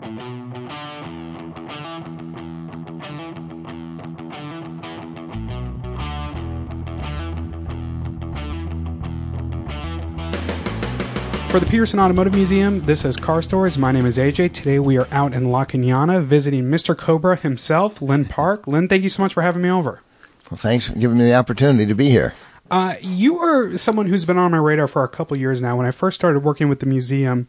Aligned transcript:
For 0.00 0.06
the 11.58 11.66
Petersen 11.68 12.00
Automotive 12.00 12.32
Museum, 12.32 12.80
this 12.86 13.04
is 13.04 13.18
Car 13.18 13.42
Stories. 13.42 13.76
My 13.76 13.92
name 13.92 14.06
is 14.06 14.16
AJ. 14.16 14.54
Today 14.54 14.78
we 14.78 14.96
are 14.96 15.06
out 15.10 15.34
in 15.34 15.50
La 15.50 15.66
Cañada 15.66 16.22
visiting 16.22 16.64
Mr. 16.64 16.96
Cobra 16.96 17.36
himself, 17.36 18.00
Lynn 18.00 18.24
Park. 18.24 18.66
Lynn, 18.66 18.88
thank 18.88 19.02
you 19.02 19.10
so 19.10 19.22
much 19.22 19.34
for 19.34 19.42
having 19.42 19.60
me 19.60 19.70
over. 19.70 20.00
Well, 20.50 20.56
thanks 20.56 20.88
for 20.88 20.98
giving 20.98 21.18
me 21.18 21.24
the 21.24 21.34
opportunity 21.34 21.84
to 21.84 21.94
be 21.94 22.08
here. 22.08 22.32
Uh, 22.70 22.94
you 23.02 23.36
are 23.38 23.76
someone 23.76 24.06
who's 24.06 24.24
been 24.24 24.38
on 24.38 24.52
my 24.52 24.56
radar 24.56 24.88
for 24.88 25.04
a 25.04 25.08
couple 25.08 25.36
years 25.36 25.60
now. 25.60 25.76
When 25.76 25.84
I 25.84 25.90
first 25.90 26.14
started 26.14 26.38
working 26.38 26.70
with 26.70 26.80
the 26.80 26.86
museum, 26.86 27.48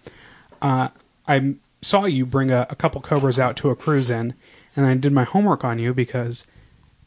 uh, 0.62 0.90
I 1.30 1.56
saw 1.82 2.06
you 2.06 2.26
bring 2.26 2.52
a, 2.52 2.68
a 2.70 2.76
couple 2.76 3.02
Cobras 3.02 3.40
out 3.40 3.56
to 3.58 3.70
a 3.70 3.76
cruise 3.76 4.10
in, 4.10 4.34
and 4.76 4.86
I 4.86 4.96
did 4.96 5.12
my 5.12 5.24
homework 5.24 5.64
on 5.64 5.80
you 5.80 5.94
because 5.94 6.46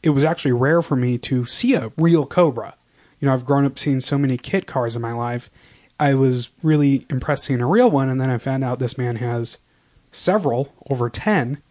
it 0.03 0.09
was 0.09 0.23
actually 0.23 0.51
rare 0.51 0.81
for 0.81 0.95
me 0.95 1.17
to 1.19 1.45
see 1.45 1.73
a 1.73 1.91
real 1.97 2.25
Cobra. 2.25 2.75
You 3.19 3.27
know, 3.27 3.33
I've 3.33 3.45
grown 3.45 3.65
up 3.65 3.79
seeing 3.79 4.01
so 4.01 4.17
many 4.17 4.37
kit 4.37 4.67
cars 4.67 4.95
in 4.95 5.01
my 5.01 5.13
life. 5.13 5.49
I 5.99 6.13
was 6.13 6.49
really 6.61 7.05
impressed 7.09 7.45
seeing 7.45 7.61
a 7.61 7.67
real 7.67 7.89
one, 7.89 8.09
and 8.09 8.19
then 8.19 8.29
I 8.29 8.37
found 8.37 8.63
out 8.63 8.79
this 8.79 8.97
man 8.97 9.15
has 9.17 9.57
several, 10.11 10.73
over 10.89 11.09
10, 11.09 11.61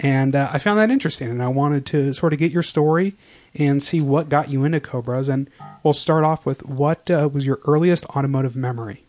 and 0.00 0.34
uh, 0.34 0.50
I 0.52 0.58
found 0.58 0.78
that 0.78 0.90
interesting, 0.90 1.30
and 1.30 1.42
I 1.42 1.48
wanted 1.48 1.86
to 1.86 2.12
sort 2.12 2.32
of 2.32 2.38
get 2.38 2.52
your 2.52 2.62
story 2.62 3.14
and 3.54 3.82
see 3.82 4.00
what 4.00 4.28
got 4.28 4.50
you 4.50 4.64
into 4.64 4.80
Cobras. 4.80 5.28
And 5.28 5.48
we'll 5.82 5.94
start 5.94 6.24
off 6.24 6.44
with 6.44 6.64
what 6.66 7.10
uh, 7.10 7.28
was 7.32 7.46
your 7.46 7.60
earliest 7.66 8.04
automotive 8.06 8.56
memory? 8.56 9.05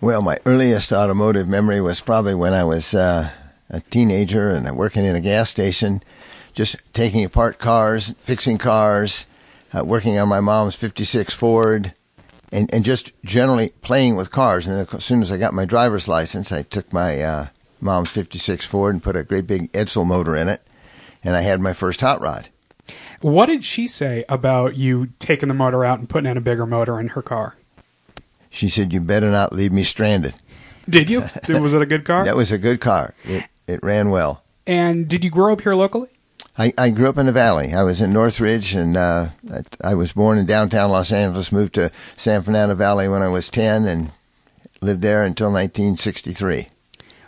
Well, 0.00 0.22
my 0.22 0.38
earliest 0.46 0.92
automotive 0.92 1.48
memory 1.48 1.80
was 1.80 1.98
probably 1.98 2.34
when 2.36 2.54
I 2.54 2.62
was 2.62 2.94
uh, 2.94 3.30
a 3.68 3.80
teenager 3.80 4.48
and 4.48 4.76
working 4.76 5.04
in 5.04 5.16
a 5.16 5.20
gas 5.20 5.50
station, 5.50 6.04
just 6.54 6.76
taking 6.92 7.24
apart 7.24 7.58
cars, 7.58 8.14
fixing 8.20 8.58
cars, 8.58 9.26
uh, 9.76 9.84
working 9.84 10.16
on 10.16 10.28
my 10.28 10.38
mom's 10.38 10.76
56 10.76 11.34
Ford, 11.34 11.94
and, 12.52 12.72
and 12.72 12.84
just 12.84 13.10
generally 13.24 13.70
playing 13.82 14.14
with 14.14 14.30
cars. 14.30 14.68
And 14.68 14.86
as 14.88 15.04
soon 15.04 15.20
as 15.20 15.32
I 15.32 15.36
got 15.36 15.52
my 15.52 15.64
driver's 15.64 16.06
license, 16.06 16.52
I 16.52 16.62
took 16.62 16.92
my 16.92 17.20
uh, 17.20 17.46
mom's 17.80 18.10
56 18.10 18.66
Ford 18.66 18.94
and 18.94 19.02
put 19.02 19.16
a 19.16 19.24
great 19.24 19.48
big 19.48 19.72
Edsel 19.72 20.06
motor 20.06 20.36
in 20.36 20.46
it, 20.46 20.62
and 21.24 21.34
I 21.34 21.40
had 21.40 21.60
my 21.60 21.72
first 21.72 22.02
hot 22.02 22.20
rod. 22.20 22.50
What 23.20 23.46
did 23.46 23.64
she 23.64 23.88
say 23.88 24.24
about 24.28 24.76
you 24.76 25.08
taking 25.18 25.48
the 25.48 25.54
motor 25.54 25.84
out 25.84 25.98
and 25.98 26.08
putting 26.08 26.30
in 26.30 26.36
a 26.36 26.40
bigger 26.40 26.66
motor 26.66 27.00
in 27.00 27.08
her 27.08 27.22
car? 27.22 27.57
She 28.50 28.68
said, 28.68 28.92
"You 28.92 29.00
better 29.00 29.30
not 29.30 29.52
leave 29.52 29.72
me 29.72 29.82
stranded." 29.82 30.34
Did 30.88 31.10
you? 31.10 31.20
was 31.48 31.74
it 31.74 31.82
a 31.82 31.86
good 31.86 32.04
car? 32.04 32.24
that 32.26 32.36
was 32.36 32.50
a 32.50 32.58
good 32.58 32.80
car. 32.80 33.14
It 33.24 33.44
it 33.66 33.80
ran 33.82 34.10
well. 34.10 34.42
And 34.66 35.08
did 35.08 35.24
you 35.24 35.30
grow 35.30 35.52
up 35.52 35.60
here 35.60 35.74
locally? 35.74 36.08
I, 36.56 36.74
I 36.76 36.90
grew 36.90 37.08
up 37.08 37.18
in 37.18 37.26
the 37.26 37.32
valley. 37.32 37.72
I 37.72 37.84
was 37.84 38.00
in 38.00 38.12
Northridge, 38.12 38.74
and 38.74 38.96
uh, 38.96 39.28
I, 39.50 39.90
I 39.92 39.94
was 39.94 40.12
born 40.12 40.38
in 40.38 40.46
downtown 40.46 40.90
Los 40.90 41.12
Angeles. 41.12 41.52
Moved 41.52 41.74
to 41.74 41.92
San 42.16 42.42
Fernando 42.42 42.74
Valley 42.74 43.08
when 43.08 43.22
I 43.22 43.28
was 43.28 43.48
ten, 43.48 43.86
and 43.86 44.10
lived 44.80 45.02
there 45.02 45.24
until 45.24 45.48
1963. 45.48 46.66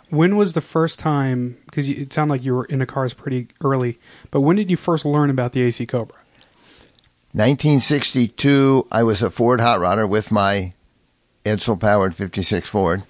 When 0.09 0.35
was 0.35 0.53
the 0.53 0.61
first 0.61 0.99
time? 0.99 1.57
Because 1.65 1.89
it 1.89 2.11
sounded 2.11 2.33
like 2.33 2.43
you 2.43 2.53
were 2.53 2.65
into 2.65 2.85
cars 2.85 3.13
pretty 3.13 3.47
early, 3.63 3.99
but 4.29 4.41
when 4.41 4.57
did 4.57 4.69
you 4.69 4.75
first 4.75 5.05
learn 5.05 5.29
about 5.29 5.53
the 5.53 5.61
AC 5.61 5.85
Cobra? 5.85 6.17
1962. 7.33 8.87
I 8.91 9.03
was 9.03 9.21
a 9.21 9.29
Ford 9.29 9.61
hot 9.61 9.79
rodder 9.79 10.07
with 10.07 10.31
my 10.31 10.73
Edsel 11.45 11.79
powered 11.79 12.15
56 12.15 12.67
Ford 12.67 13.03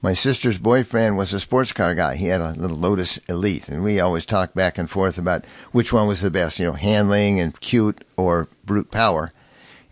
my 0.00 0.14
sister's 0.14 0.58
boyfriend 0.58 1.16
was 1.16 1.32
a 1.32 1.40
sports 1.40 1.72
car 1.72 1.94
guy. 1.94 2.14
He 2.14 2.26
had 2.26 2.40
a 2.40 2.52
little 2.52 2.76
Lotus 2.76 3.18
Elite, 3.28 3.68
and 3.68 3.82
we 3.82 3.98
always 3.98 4.26
talked 4.26 4.54
back 4.54 4.78
and 4.78 4.88
forth 4.88 5.18
about 5.18 5.44
which 5.72 5.92
one 5.92 6.06
was 6.06 6.20
the 6.20 6.30
best, 6.30 6.60
you 6.60 6.66
know, 6.66 6.74
handling 6.74 7.40
and 7.40 7.58
cute 7.58 8.04
or 8.16 8.48
brute 8.64 8.92
power. 8.92 9.32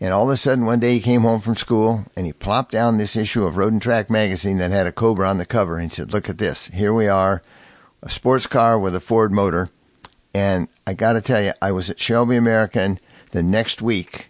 And 0.01 0.13
all 0.13 0.25
of 0.25 0.31
a 0.31 0.37
sudden, 0.37 0.65
one 0.65 0.79
day 0.79 0.95
he 0.95 1.01
came 1.01 1.23
home 1.23 1.41
from 1.41 1.57
school 1.57 2.05
and 2.17 2.27
he 2.27 2.33
plopped 2.33 2.71
down 2.71 2.99
this 2.99 3.17
issue 3.17 3.45
of 3.45 3.57
Road 3.57 3.73
and 3.73 3.83
Track 3.83 4.09
magazine 4.09 4.59
that 4.59 4.71
had 4.71 4.87
a 4.87 4.93
Cobra 4.93 5.29
on 5.29 5.39
the 5.39 5.47
cover 5.47 5.79
and 5.79 5.93
said, 5.93 6.13
Look 6.13 6.29
at 6.29 6.39
this. 6.39 6.69
Here 6.69 6.93
we 6.93 7.09
are, 7.09 7.43
a 8.03 8.11
sports 8.11 8.47
car 8.47 8.79
with 8.79 8.95
a 8.95 9.01
Ford 9.01 9.33
motor. 9.33 9.71
And 10.35 10.69
I 10.87 10.93
got 10.93 11.15
to 11.15 11.21
tell 11.23 11.43
you, 11.43 11.53
I 11.61 11.73
was 11.73 11.91
at 11.91 11.99
Shelby 11.99 12.37
American 12.37 13.01
the 13.33 13.43
next 13.43 13.83
week 13.83 14.29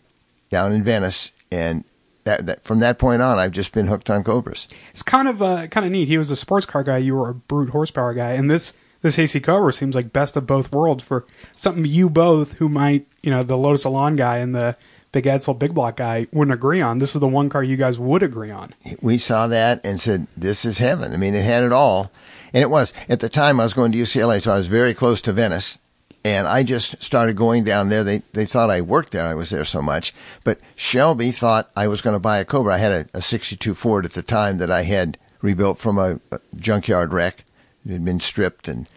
down 0.48 0.72
in 0.72 0.84
Venice, 0.84 1.32
and 1.50 1.84
that, 2.26 2.44
that, 2.46 2.62
from 2.62 2.80
that 2.80 2.98
point 2.98 3.22
on, 3.22 3.38
I've 3.38 3.52
just 3.52 3.72
been 3.72 3.86
hooked 3.86 4.10
on 4.10 4.24
Cobras. 4.24 4.66
It's 4.90 5.02
kind 5.02 5.28
of 5.28 5.40
uh, 5.40 5.68
kind 5.68 5.86
of 5.86 5.92
neat. 5.92 6.08
He 6.08 6.18
was 6.18 6.30
a 6.30 6.36
sports 6.36 6.66
car 6.66 6.82
guy. 6.82 6.98
You 6.98 7.14
were 7.14 7.30
a 7.30 7.34
brute 7.34 7.70
horsepower 7.70 8.14
guy, 8.14 8.32
and 8.32 8.50
this 8.50 8.74
this 9.00 9.18
AC 9.18 9.40
Cobra 9.40 9.72
seems 9.72 9.94
like 9.94 10.12
best 10.12 10.36
of 10.36 10.46
both 10.46 10.72
worlds 10.72 11.04
for 11.04 11.24
something 11.54 11.84
you 11.84 12.10
both, 12.10 12.54
who 12.54 12.68
might 12.68 13.06
you 13.22 13.30
know 13.30 13.42
the 13.42 13.56
Lotus 13.56 13.86
Elan 13.86 14.16
guy 14.16 14.38
and 14.38 14.54
the 14.54 14.76
Big 15.12 15.24
Edsel 15.24 15.56
Big 15.56 15.72
Block 15.72 15.96
guy 15.96 16.26
wouldn't 16.32 16.52
agree 16.52 16.80
on. 16.80 16.98
This 16.98 17.14
is 17.14 17.20
the 17.20 17.28
one 17.28 17.48
car 17.48 17.62
you 17.62 17.76
guys 17.76 17.96
would 17.96 18.24
agree 18.24 18.50
on. 18.50 18.72
We 19.00 19.18
saw 19.18 19.46
that 19.46 19.80
and 19.84 20.00
said, 20.00 20.26
"This 20.36 20.64
is 20.64 20.78
heaven." 20.78 21.12
I 21.12 21.16
mean, 21.16 21.36
it 21.36 21.44
had 21.44 21.62
it 21.62 21.72
all, 21.72 22.10
and 22.52 22.60
it 22.60 22.70
was 22.70 22.92
at 23.08 23.20
the 23.20 23.28
time 23.28 23.60
I 23.60 23.64
was 23.64 23.72
going 23.72 23.92
to 23.92 23.98
UCLA, 23.98 24.42
so 24.42 24.52
I 24.52 24.58
was 24.58 24.66
very 24.66 24.94
close 24.94 25.22
to 25.22 25.32
Venice 25.32 25.78
and 26.26 26.48
I 26.48 26.64
just 26.64 27.00
started 27.00 27.36
going 27.36 27.62
down 27.62 27.88
there. 27.88 28.02
They 28.02 28.22
they 28.32 28.46
thought 28.46 28.68
I 28.68 28.80
worked 28.80 29.12
there. 29.12 29.24
I 29.24 29.34
was 29.34 29.50
there 29.50 29.64
so 29.64 29.80
much. 29.80 30.12
But 30.42 30.58
Shelby 30.74 31.30
thought 31.30 31.70
I 31.76 31.86
was 31.86 32.00
going 32.00 32.16
to 32.16 32.20
buy 32.20 32.38
a 32.38 32.44
Cobra. 32.44 32.74
I 32.74 32.78
had 32.78 33.08
a, 33.14 33.18
a 33.18 33.22
62 33.22 33.76
Ford 33.76 34.04
at 34.04 34.14
the 34.14 34.24
time 34.24 34.58
that 34.58 34.70
I 34.70 34.82
had 34.82 35.18
rebuilt 35.40 35.78
from 35.78 35.98
a, 35.98 36.18
a 36.32 36.40
junkyard 36.56 37.12
wreck. 37.12 37.44
It 37.86 37.92
had 37.92 38.04
been 38.04 38.18
stripped 38.18 38.66
and 38.66 38.88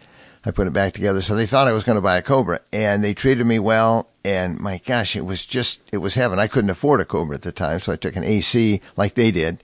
I 0.44 0.50
put 0.50 0.66
it 0.66 0.72
back 0.72 0.92
together. 0.92 1.22
So 1.22 1.36
they 1.36 1.46
thought 1.46 1.68
I 1.68 1.72
was 1.72 1.84
going 1.84 1.94
to 1.94 2.02
buy 2.02 2.16
a 2.16 2.22
Cobra 2.22 2.60
and 2.72 3.04
they 3.04 3.14
treated 3.14 3.46
me 3.46 3.60
well. 3.60 4.08
And 4.24 4.58
my 4.58 4.80
gosh, 4.84 5.14
it 5.14 5.24
was 5.24 5.46
just, 5.46 5.78
it 5.92 5.98
was 5.98 6.16
heaven. 6.16 6.40
I 6.40 6.48
couldn't 6.48 6.70
afford 6.70 7.00
a 7.00 7.04
Cobra 7.04 7.36
at 7.36 7.42
the 7.42 7.52
time. 7.52 7.78
So 7.78 7.92
I 7.92 7.96
took 7.96 8.16
an 8.16 8.24
AC 8.24 8.80
like 8.96 9.14
they 9.14 9.30
did, 9.30 9.62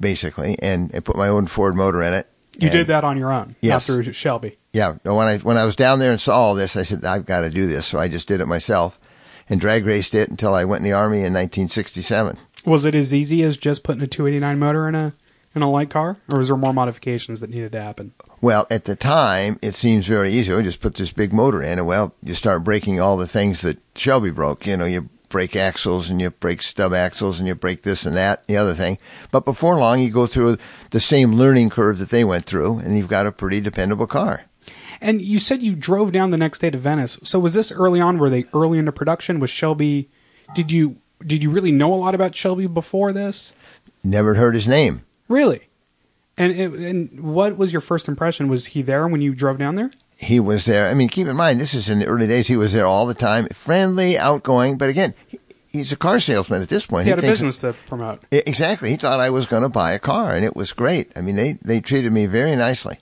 basically, 0.00 0.58
and, 0.60 0.90
and 0.94 1.04
put 1.04 1.16
my 1.16 1.28
own 1.28 1.48
Ford 1.48 1.76
motor 1.76 2.02
in 2.02 2.14
it. 2.14 2.28
You 2.58 2.70
did 2.70 2.86
that 2.88 3.04
on 3.04 3.18
your 3.18 3.32
own, 3.32 3.56
yes. 3.60 3.88
not 3.88 4.04
through 4.04 4.12
Shelby. 4.12 4.56
Yeah. 4.72 4.94
When 5.02 5.26
I 5.26 5.38
when 5.38 5.56
I 5.56 5.64
was 5.64 5.76
down 5.76 5.98
there 5.98 6.10
and 6.10 6.20
saw 6.20 6.36
all 6.36 6.54
this, 6.54 6.76
I 6.76 6.82
said 6.82 7.04
I've 7.04 7.26
got 7.26 7.40
to 7.40 7.50
do 7.50 7.66
this. 7.66 7.86
So 7.86 7.98
I 7.98 8.08
just 8.08 8.28
did 8.28 8.40
it 8.40 8.46
myself, 8.46 8.98
and 9.48 9.60
drag 9.60 9.84
raced 9.84 10.14
it 10.14 10.30
until 10.30 10.54
I 10.54 10.64
went 10.64 10.80
in 10.80 10.90
the 10.90 10.96
army 10.96 11.18
in 11.18 11.32
1967. 11.32 12.38
Was 12.64 12.84
it 12.84 12.94
as 12.94 13.12
easy 13.12 13.42
as 13.42 13.56
just 13.56 13.82
putting 13.82 14.02
a 14.02 14.06
289 14.06 14.58
motor 14.58 14.88
in 14.88 14.94
a 14.94 15.14
in 15.54 15.62
a 15.62 15.70
light 15.70 15.90
car, 15.90 16.16
or 16.32 16.38
was 16.38 16.48
there 16.48 16.56
more 16.56 16.72
modifications 16.72 17.40
that 17.40 17.50
needed 17.50 17.72
to 17.72 17.80
happen? 17.80 18.12
Well, 18.40 18.66
at 18.70 18.84
the 18.84 18.96
time, 18.96 19.58
it 19.62 19.74
seems 19.74 20.06
very 20.06 20.30
easy. 20.32 20.52
We 20.52 20.62
just 20.62 20.80
put 20.80 20.96
this 20.96 21.12
big 21.12 21.32
motor 21.32 21.62
in, 21.62 21.78
and 21.78 21.86
well, 21.86 22.14
you 22.22 22.34
start 22.34 22.64
breaking 22.64 23.00
all 23.00 23.16
the 23.16 23.28
things 23.28 23.60
that 23.60 23.78
Shelby 23.94 24.30
broke. 24.30 24.66
You 24.66 24.76
know, 24.76 24.84
you 24.84 25.08
break 25.28 25.56
axles 25.56 26.10
and 26.10 26.20
you 26.20 26.30
break 26.30 26.62
stub 26.62 26.92
axles 26.92 27.38
and 27.38 27.48
you 27.48 27.54
break 27.54 27.82
this 27.82 28.06
and 28.06 28.16
that, 28.16 28.46
the 28.46 28.56
other 28.56 28.74
thing. 28.74 28.98
But 29.30 29.44
before 29.44 29.76
long, 29.76 30.00
you 30.00 30.10
go 30.10 30.26
through 30.26 30.58
the 30.90 31.00
same 31.00 31.32
learning 31.32 31.70
curve 31.70 31.98
that 31.98 32.10
they 32.10 32.24
went 32.24 32.46
through, 32.46 32.78
and 32.78 32.96
you've 32.96 33.08
got 33.08 33.26
a 33.26 33.32
pretty 33.32 33.60
dependable 33.60 34.06
car. 34.06 34.44
And 35.00 35.20
you 35.20 35.38
said 35.38 35.62
you 35.62 35.74
drove 35.74 36.12
down 36.12 36.30
the 36.30 36.38
next 36.38 36.60
day 36.60 36.70
to 36.70 36.78
Venice. 36.78 37.18
So 37.22 37.38
was 37.38 37.54
this 37.54 37.72
early 37.72 38.00
on? 38.00 38.18
Were 38.18 38.30
they 38.30 38.46
early 38.54 38.78
into 38.78 38.92
production? 38.92 39.40
Was 39.40 39.50
Shelby? 39.50 40.08
Did 40.54 40.70
you 40.70 40.96
did 41.26 41.42
you 41.42 41.50
really 41.50 41.72
know 41.72 41.92
a 41.92 41.96
lot 41.96 42.14
about 42.14 42.34
Shelby 42.34 42.66
before 42.66 43.12
this? 43.12 43.52
Never 44.02 44.34
heard 44.34 44.54
his 44.54 44.68
name. 44.68 45.04
Really? 45.28 45.68
And 46.36 46.52
it, 46.52 46.72
and 46.72 47.20
what 47.20 47.56
was 47.56 47.72
your 47.72 47.80
first 47.80 48.08
impression? 48.08 48.48
Was 48.48 48.66
he 48.66 48.82
there 48.82 49.06
when 49.06 49.20
you 49.20 49.34
drove 49.34 49.58
down 49.58 49.76
there? 49.76 49.90
He 50.16 50.40
was 50.40 50.64
there. 50.64 50.88
I 50.88 50.94
mean, 50.94 51.08
keep 51.08 51.26
in 51.26 51.36
mind, 51.36 51.60
this 51.60 51.74
is 51.74 51.88
in 51.88 51.98
the 51.98 52.06
early 52.06 52.26
days. 52.26 52.46
He 52.46 52.56
was 52.56 52.72
there 52.72 52.86
all 52.86 53.06
the 53.06 53.14
time, 53.14 53.46
friendly, 53.48 54.18
outgoing. 54.18 54.78
But 54.78 54.88
again, 54.88 55.14
he's 55.70 55.92
a 55.92 55.96
car 55.96 56.20
salesman 56.20 56.62
at 56.62 56.68
this 56.68 56.86
point. 56.86 57.04
He, 57.04 57.10
he 57.10 57.10
had 57.10 57.18
a 57.18 57.22
business 57.22 57.58
to 57.58 57.74
promote. 57.86 58.22
Exactly. 58.30 58.90
He 58.90 58.96
thought 58.96 59.20
I 59.20 59.30
was 59.30 59.46
going 59.46 59.62
to 59.62 59.68
buy 59.68 59.92
a 59.92 59.98
car, 59.98 60.34
and 60.34 60.44
it 60.44 60.56
was 60.56 60.72
great. 60.72 61.10
I 61.16 61.20
mean, 61.20 61.36
they, 61.36 61.52
they 61.62 61.80
treated 61.80 62.12
me 62.12 62.26
very 62.26 62.54
nicely. 62.56 62.98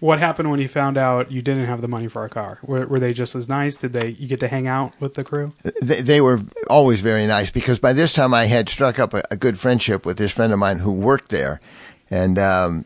What 0.00 0.18
happened 0.18 0.50
when 0.50 0.60
you 0.60 0.68
found 0.68 0.98
out 0.98 1.32
you 1.32 1.40
didn't 1.40 1.64
have 1.64 1.80
the 1.80 1.88
money 1.88 2.08
for 2.08 2.24
a 2.24 2.28
car? 2.28 2.58
Were, 2.62 2.86
were 2.86 3.00
they 3.00 3.12
just 3.12 3.34
as 3.34 3.48
nice? 3.48 3.76
Did 3.76 3.94
they 3.94 4.10
you 4.10 4.28
get 4.28 4.40
to 4.40 4.48
hang 4.48 4.66
out 4.66 4.92
with 5.00 5.14
the 5.14 5.24
crew? 5.24 5.54
They, 5.80 6.02
they 6.02 6.20
were 6.20 6.40
always 6.68 7.00
very 7.00 7.26
nice 7.26 7.50
because 7.50 7.78
by 7.78 7.94
this 7.94 8.12
time 8.12 8.34
I 8.34 8.44
had 8.44 8.68
struck 8.68 8.98
up 8.98 9.14
a, 9.14 9.22
a 9.30 9.36
good 9.36 9.58
friendship 9.58 10.04
with 10.04 10.18
this 10.18 10.32
friend 10.32 10.52
of 10.52 10.58
mine 10.58 10.80
who 10.80 10.92
worked 10.92 11.30
there, 11.30 11.58
and 12.10 12.38
um, 12.38 12.84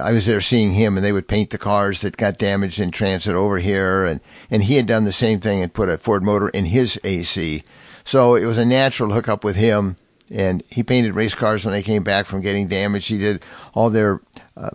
I 0.00 0.12
was 0.12 0.26
there 0.26 0.40
seeing 0.40 0.72
him, 0.72 0.96
and 0.96 1.04
they 1.04 1.12
would 1.12 1.28
paint 1.28 1.50
the 1.50 1.58
cars 1.58 2.00
that 2.00 2.16
got 2.16 2.38
damaged 2.38 2.80
in 2.80 2.90
transit 2.90 3.34
over 3.34 3.58
here, 3.58 4.04
and 4.04 4.20
and 4.50 4.64
he 4.64 4.76
had 4.76 4.86
done 4.86 5.04
the 5.04 5.12
same 5.12 5.40
thing 5.40 5.62
and 5.62 5.72
put 5.72 5.88
a 5.88 5.98
Ford 5.98 6.22
motor 6.22 6.48
in 6.48 6.66
his 6.66 6.98
AC, 7.04 7.62
so 8.04 8.34
it 8.34 8.44
was 8.44 8.58
a 8.58 8.64
natural 8.64 9.12
hookup 9.12 9.44
with 9.44 9.56
him. 9.56 9.96
And 10.32 10.62
he 10.70 10.84
painted 10.84 11.16
race 11.16 11.34
cars 11.34 11.64
when 11.64 11.72
they 11.72 11.82
came 11.82 12.04
back 12.04 12.24
from 12.24 12.40
getting 12.40 12.68
damaged. 12.68 13.08
He 13.08 13.18
did 13.18 13.42
all 13.74 13.90
their 13.90 14.20
uh, 14.56 14.70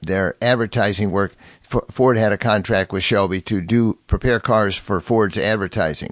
their 0.00 0.36
advertising 0.40 1.10
work. 1.10 1.34
Ford 1.62 2.16
had 2.16 2.32
a 2.32 2.38
contract 2.38 2.92
with 2.92 3.02
Shelby 3.02 3.40
to 3.42 3.60
do 3.60 3.98
prepare 4.06 4.38
cars 4.38 4.76
for 4.76 5.00
Ford's 5.00 5.38
advertising, 5.38 6.10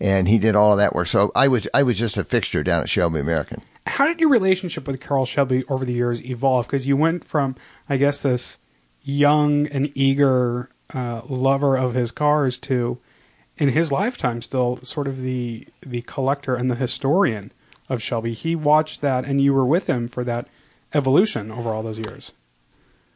and 0.00 0.28
he 0.28 0.38
did 0.38 0.54
all 0.54 0.72
of 0.72 0.78
that 0.78 0.94
work. 0.94 1.08
So 1.08 1.30
I 1.34 1.48
was 1.48 1.68
I 1.74 1.82
was 1.82 1.98
just 1.98 2.16
a 2.16 2.24
fixture 2.24 2.62
down 2.62 2.82
at 2.82 2.88
Shelby 2.88 3.20
American 3.20 3.62
how 3.86 4.06
did 4.06 4.20
your 4.20 4.28
relationship 4.28 4.86
with 4.86 5.00
Carroll 5.00 5.26
Shelby 5.26 5.64
over 5.68 5.84
the 5.84 5.94
years 5.94 6.24
evolve? 6.24 6.66
Because 6.66 6.86
you 6.86 6.96
went 6.96 7.24
from, 7.24 7.54
I 7.88 7.96
guess, 7.96 8.22
this 8.22 8.58
young 9.02 9.66
and 9.68 9.90
eager 9.96 10.70
uh, 10.92 11.22
lover 11.28 11.76
of 11.76 11.94
his 11.94 12.10
cars 12.10 12.58
to, 12.58 12.98
in 13.56 13.70
his 13.70 13.92
lifetime, 13.92 14.42
still 14.42 14.78
sort 14.82 15.06
of 15.06 15.22
the 15.22 15.66
the 15.80 16.02
collector 16.02 16.56
and 16.56 16.70
the 16.70 16.74
historian 16.74 17.52
of 17.88 18.02
Shelby. 18.02 18.32
He 18.32 18.56
watched 18.56 19.00
that, 19.00 19.24
and 19.24 19.40
you 19.40 19.54
were 19.54 19.66
with 19.66 19.86
him 19.86 20.08
for 20.08 20.24
that 20.24 20.48
evolution 20.92 21.50
over 21.50 21.70
all 21.70 21.82
those 21.82 21.98
years. 21.98 22.32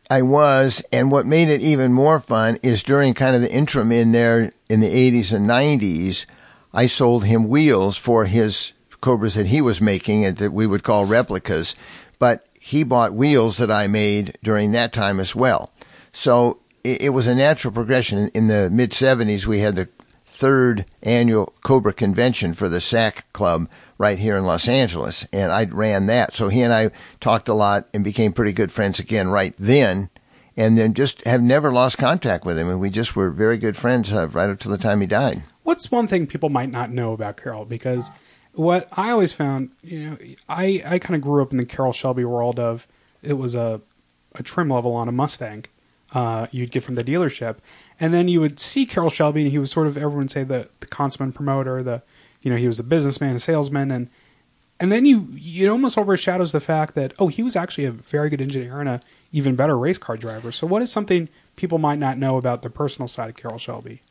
I 0.08 0.22
was, 0.22 0.84
and 0.92 1.10
what 1.10 1.26
made 1.26 1.48
it 1.48 1.60
even 1.60 1.92
more 1.92 2.18
fun 2.18 2.58
is 2.62 2.82
during 2.82 3.14
kind 3.14 3.36
of 3.36 3.42
the 3.42 3.52
interim 3.52 3.92
in 3.92 4.10
there 4.10 4.52
in 4.68 4.80
the 4.80 4.88
80s 4.88 5.32
and 5.32 5.48
90s, 5.48 6.26
I 6.74 6.86
sold 6.86 7.24
him 7.24 7.48
wheels 7.48 7.96
for 7.96 8.24
his 8.24 8.72
Cobras 9.00 9.34
that 9.34 9.46
he 9.46 9.60
was 9.60 9.80
making 9.80 10.24
and 10.24 10.36
that 10.38 10.52
we 10.52 10.66
would 10.66 10.82
call 10.82 11.04
replicas, 11.04 11.74
but 12.18 12.46
he 12.58 12.84
bought 12.84 13.14
wheels 13.14 13.56
that 13.56 13.70
I 13.70 13.86
made 13.86 14.36
during 14.42 14.72
that 14.72 14.92
time 14.92 15.18
as 15.20 15.34
well. 15.34 15.72
So 16.12 16.58
it, 16.84 17.02
it 17.02 17.08
was 17.10 17.26
a 17.26 17.34
natural 17.34 17.72
progression. 17.72 18.28
In 18.34 18.48
the 18.48 18.68
mid 18.70 18.90
70s, 18.90 19.46
we 19.46 19.60
had 19.60 19.76
the 19.76 19.88
third 20.26 20.84
annual 21.02 21.52
Cobra 21.62 21.92
convention 21.92 22.54
for 22.54 22.68
the 22.68 22.80
SAC 22.80 23.30
Club 23.32 23.68
right 23.98 24.18
here 24.18 24.36
in 24.36 24.44
Los 24.44 24.66
Angeles, 24.66 25.26
and 25.32 25.52
I 25.52 25.64
ran 25.64 26.06
that. 26.06 26.32
So 26.32 26.48
he 26.48 26.62
and 26.62 26.72
I 26.72 26.90
talked 27.20 27.48
a 27.48 27.54
lot 27.54 27.86
and 27.92 28.02
became 28.02 28.32
pretty 28.32 28.52
good 28.52 28.72
friends 28.72 28.98
again 28.98 29.28
right 29.28 29.54
then, 29.58 30.08
and 30.56 30.78
then 30.78 30.94
just 30.94 31.22
have 31.24 31.42
never 31.42 31.70
lost 31.70 31.98
contact 31.98 32.46
with 32.46 32.58
him, 32.58 32.68
and 32.68 32.80
we 32.80 32.88
just 32.88 33.14
were 33.14 33.30
very 33.30 33.58
good 33.58 33.76
friends 33.76 34.10
uh, 34.10 34.28
right 34.28 34.48
up 34.48 34.58
to 34.60 34.70
the 34.70 34.78
time 34.78 35.02
he 35.02 35.06
died. 35.06 35.42
What's 35.64 35.90
one 35.90 36.06
thing 36.06 36.26
people 36.26 36.48
might 36.48 36.70
not 36.70 36.90
know 36.90 37.12
about 37.12 37.36
Carroll? 37.36 37.66
Because 37.66 38.10
what 38.54 38.88
I 38.92 39.10
always 39.10 39.32
found, 39.32 39.70
you 39.82 40.10
know, 40.10 40.18
I, 40.48 40.82
I 40.84 40.98
kind 40.98 41.14
of 41.14 41.20
grew 41.20 41.42
up 41.42 41.52
in 41.52 41.58
the 41.58 41.64
Carroll 41.64 41.92
Shelby 41.92 42.24
world 42.24 42.58
of 42.58 42.86
it 43.22 43.34
was 43.34 43.54
a, 43.54 43.80
a 44.34 44.42
trim 44.42 44.70
level 44.70 44.94
on 44.94 45.08
a 45.08 45.12
Mustang 45.12 45.66
uh, 46.12 46.46
you'd 46.50 46.70
get 46.70 46.82
from 46.82 46.94
the 46.94 47.04
dealership. 47.04 47.56
And 47.98 48.12
then 48.12 48.28
you 48.28 48.40
would 48.40 48.58
see 48.58 48.86
Carroll 48.86 49.10
Shelby, 49.10 49.42
and 49.42 49.50
he 49.50 49.58
was 49.58 49.70
sort 49.70 49.86
of 49.86 49.96
everyone 49.96 50.28
say 50.28 50.44
the 50.44 50.68
the 50.80 50.86
consummate 50.86 51.34
promoter, 51.34 51.82
the 51.82 52.02
you 52.42 52.50
know 52.50 52.56
he 52.56 52.66
was 52.66 52.80
a 52.80 52.84
businessman, 52.84 53.36
a 53.36 53.40
salesman, 53.40 53.90
and 53.90 54.08
and 54.78 54.90
then 54.90 55.04
you 55.04 55.28
it 55.36 55.68
almost 55.68 55.98
overshadows 55.98 56.52
the 56.52 56.60
fact 56.60 56.94
that 56.94 57.12
oh 57.18 57.28
he 57.28 57.42
was 57.42 57.56
actually 57.56 57.84
a 57.84 57.92
very 57.92 58.30
good 58.30 58.40
engineer 58.40 58.80
and 58.80 58.88
a 58.88 59.00
even 59.32 59.54
better 59.54 59.76
race 59.78 59.98
car 59.98 60.16
driver. 60.16 60.50
So 60.50 60.66
what 60.66 60.82
is 60.82 60.90
something 60.90 61.28
people 61.56 61.78
might 61.78 61.98
not 61.98 62.18
know 62.18 62.36
about 62.36 62.62
the 62.62 62.70
personal 62.70 63.06
side 63.06 63.28
of 63.28 63.36
Carroll 63.36 63.58
Shelby? 63.58 64.02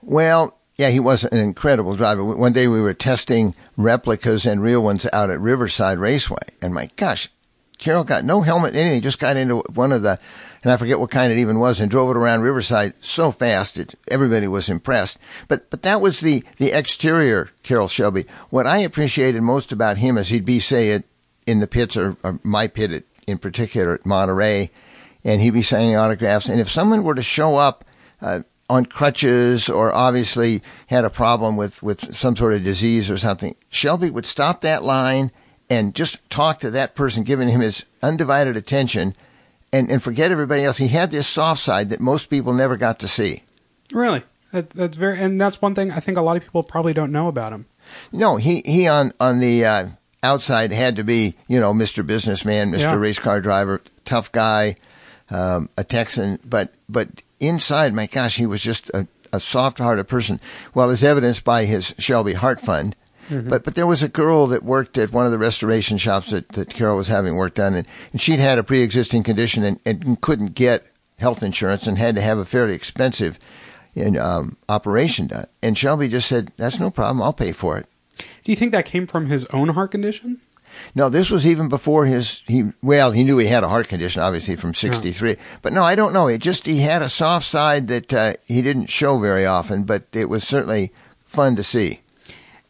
Well, 0.00 0.56
yeah, 0.76 0.90
he 0.90 1.00
was 1.00 1.24
an 1.24 1.38
incredible 1.38 1.96
driver. 1.96 2.24
One 2.24 2.52
day 2.52 2.68
we 2.68 2.80
were 2.80 2.94
testing 2.94 3.54
replicas 3.76 4.44
and 4.44 4.62
real 4.62 4.82
ones 4.82 5.06
out 5.12 5.30
at 5.30 5.40
Riverside 5.40 5.98
Raceway, 5.98 6.48
and 6.60 6.74
my 6.74 6.90
gosh, 6.96 7.28
Carroll 7.78 8.04
got 8.04 8.24
no 8.24 8.42
helmet, 8.42 8.74
anything, 8.76 9.02
just 9.02 9.18
got 9.18 9.36
into 9.36 9.58
one 9.74 9.92
of 9.92 10.02
the 10.02 10.18
and 10.64 10.72
I 10.72 10.78
forget 10.78 10.98
what 10.98 11.10
kind 11.10 11.30
it 11.30 11.38
even 11.38 11.58
was, 11.58 11.78
and 11.78 11.90
drove 11.90 12.10
it 12.10 12.16
around 12.16 12.40
Riverside 12.40 12.94
so 13.04 13.30
fast 13.30 13.74
that 13.74 13.94
everybody 14.10 14.48
was 14.48 14.70
impressed. 14.70 15.18
But 15.46 15.68
but 15.70 15.82
that 15.82 16.00
was 16.00 16.20
the 16.20 16.42
the 16.56 16.72
exterior 16.72 17.50
Carroll 17.62 17.88
Shelby. 17.88 18.24
What 18.48 18.66
I 18.66 18.78
appreciated 18.78 19.42
most 19.42 19.72
about 19.72 19.98
him 19.98 20.16
is 20.16 20.30
he'd 20.30 20.46
be 20.46 20.60
say 20.60 20.90
it 20.90 21.04
in 21.46 21.60
the 21.60 21.66
pits 21.66 21.96
or, 21.96 22.16
or 22.24 22.40
my 22.42 22.66
pit 22.66 22.92
at, 22.92 23.04
in 23.26 23.36
particular 23.36 23.94
at 23.94 24.06
Monterey, 24.06 24.70
and 25.22 25.42
he'd 25.42 25.50
be 25.50 25.62
signing 25.62 25.96
autographs. 25.96 26.48
And 26.48 26.60
if 26.60 26.70
someone 26.70 27.04
were 27.04 27.14
to 27.14 27.22
show 27.22 27.56
up. 27.56 27.84
Uh, 28.20 28.40
on 28.68 28.86
crutches 28.86 29.68
or 29.68 29.92
obviously 29.92 30.62
had 30.86 31.04
a 31.04 31.10
problem 31.10 31.56
with, 31.56 31.82
with 31.82 32.14
some 32.14 32.36
sort 32.36 32.54
of 32.54 32.64
disease 32.64 33.10
or 33.10 33.18
something, 33.18 33.54
Shelby 33.68 34.10
would 34.10 34.26
stop 34.26 34.62
that 34.62 34.82
line 34.82 35.30
and 35.70 35.94
just 35.94 36.28
talk 36.30 36.60
to 36.60 36.70
that 36.70 36.94
person, 36.94 37.24
giving 37.24 37.48
him 37.48 37.60
his 37.60 37.84
undivided 38.02 38.56
attention 38.56 39.14
and, 39.72 39.90
and 39.90 40.02
forget 40.02 40.30
everybody 40.30 40.64
else. 40.64 40.78
He 40.78 40.88
had 40.88 41.10
this 41.10 41.26
soft 41.26 41.60
side 41.60 41.90
that 41.90 42.00
most 42.00 42.30
people 42.30 42.52
never 42.52 42.76
got 42.76 43.00
to 43.00 43.08
see. 43.08 43.42
Really? 43.92 44.22
That, 44.52 44.70
that's 44.70 44.96
very, 44.96 45.18
and 45.18 45.40
that's 45.40 45.60
one 45.60 45.74
thing 45.74 45.90
I 45.90 46.00
think 46.00 46.16
a 46.16 46.22
lot 46.22 46.36
of 46.36 46.42
people 46.42 46.62
probably 46.62 46.92
don't 46.92 47.12
know 47.12 47.28
about 47.28 47.52
him. 47.52 47.66
No, 48.12 48.36
he, 48.36 48.62
he 48.64 48.86
on, 48.88 49.12
on 49.20 49.40
the, 49.40 49.64
uh, 49.64 49.88
outside 50.22 50.72
had 50.72 50.96
to 50.96 51.04
be, 51.04 51.34
you 51.48 51.60
know, 51.60 51.74
Mr. 51.74 52.06
Businessman, 52.06 52.70
Mr. 52.70 52.80
Yeah. 52.80 52.94
Race 52.94 53.18
Car 53.18 53.40
Driver, 53.40 53.82
tough 54.04 54.32
guy, 54.32 54.76
um, 55.30 55.68
a 55.76 55.84
Texan, 55.84 56.38
but, 56.44 56.72
but 56.88 57.08
inside, 57.40 57.92
my 57.92 58.06
gosh, 58.06 58.36
he 58.36 58.46
was 58.46 58.62
just 58.62 58.90
a, 58.90 59.06
a 59.32 59.40
soft 59.40 59.78
hearted 59.78 60.08
person. 60.08 60.40
Well, 60.74 60.90
as 60.90 61.04
evidenced 61.04 61.44
by 61.44 61.64
his 61.64 61.94
Shelby 61.98 62.34
Heart 62.34 62.60
Fund, 62.60 62.96
Mm-hmm. 63.28 63.48
But 63.48 63.64
but 63.64 63.74
there 63.74 63.86
was 63.86 64.02
a 64.02 64.08
girl 64.08 64.46
that 64.48 64.62
worked 64.62 64.98
at 64.98 65.12
one 65.12 65.26
of 65.26 65.32
the 65.32 65.38
restoration 65.38 65.98
shops 65.98 66.30
that, 66.30 66.48
that 66.50 66.70
Carroll 66.70 66.96
was 66.96 67.08
having 67.08 67.36
work 67.36 67.54
done, 67.54 67.74
and, 67.74 67.86
and 68.12 68.20
she'd 68.20 68.40
had 68.40 68.58
a 68.58 68.62
pre 68.62 68.82
existing 68.82 69.22
condition 69.22 69.64
and, 69.64 69.80
and 69.86 70.20
couldn't 70.20 70.54
get 70.54 70.86
health 71.18 71.42
insurance 71.42 71.86
and 71.86 71.96
had 71.96 72.14
to 72.16 72.20
have 72.20 72.38
a 72.38 72.44
fairly 72.44 72.74
expensive 72.74 73.38
in, 73.94 74.18
um, 74.18 74.56
operation 74.68 75.28
done. 75.28 75.46
And 75.62 75.78
Shelby 75.78 76.08
just 76.08 76.28
said, 76.28 76.52
"That's 76.56 76.78
no 76.78 76.90
problem. 76.90 77.22
I'll 77.22 77.32
pay 77.32 77.52
for 77.52 77.78
it." 77.78 77.86
Do 78.18 78.52
you 78.52 78.56
think 78.56 78.72
that 78.72 78.84
came 78.84 79.06
from 79.06 79.26
his 79.26 79.46
own 79.46 79.70
heart 79.70 79.92
condition? 79.92 80.40
No, 80.94 81.08
this 81.08 81.30
was 81.30 81.46
even 81.46 81.68
before 81.68 82.06
his 82.06 82.42
he 82.46 82.64
well, 82.82 83.12
he 83.12 83.24
knew 83.24 83.38
he 83.38 83.46
had 83.46 83.64
a 83.64 83.68
heart 83.68 83.88
condition 83.88 84.22
obviously 84.22 84.56
from 84.56 84.74
63. 84.74 85.30
Yeah. 85.30 85.36
But 85.62 85.72
no, 85.72 85.82
I 85.82 85.94
don't 85.94 86.12
know. 86.12 86.28
It 86.28 86.38
just 86.38 86.66
he 86.66 86.80
had 86.80 87.02
a 87.02 87.08
soft 87.08 87.46
side 87.46 87.88
that 87.88 88.12
uh, 88.12 88.32
he 88.46 88.62
didn't 88.62 88.86
show 88.86 89.18
very 89.18 89.46
often, 89.46 89.84
but 89.84 90.04
it 90.12 90.28
was 90.28 90.44
certainly 90.44 90.92
fun 91.24 91.56
to 91.56 91.62
see. 91.62 92.00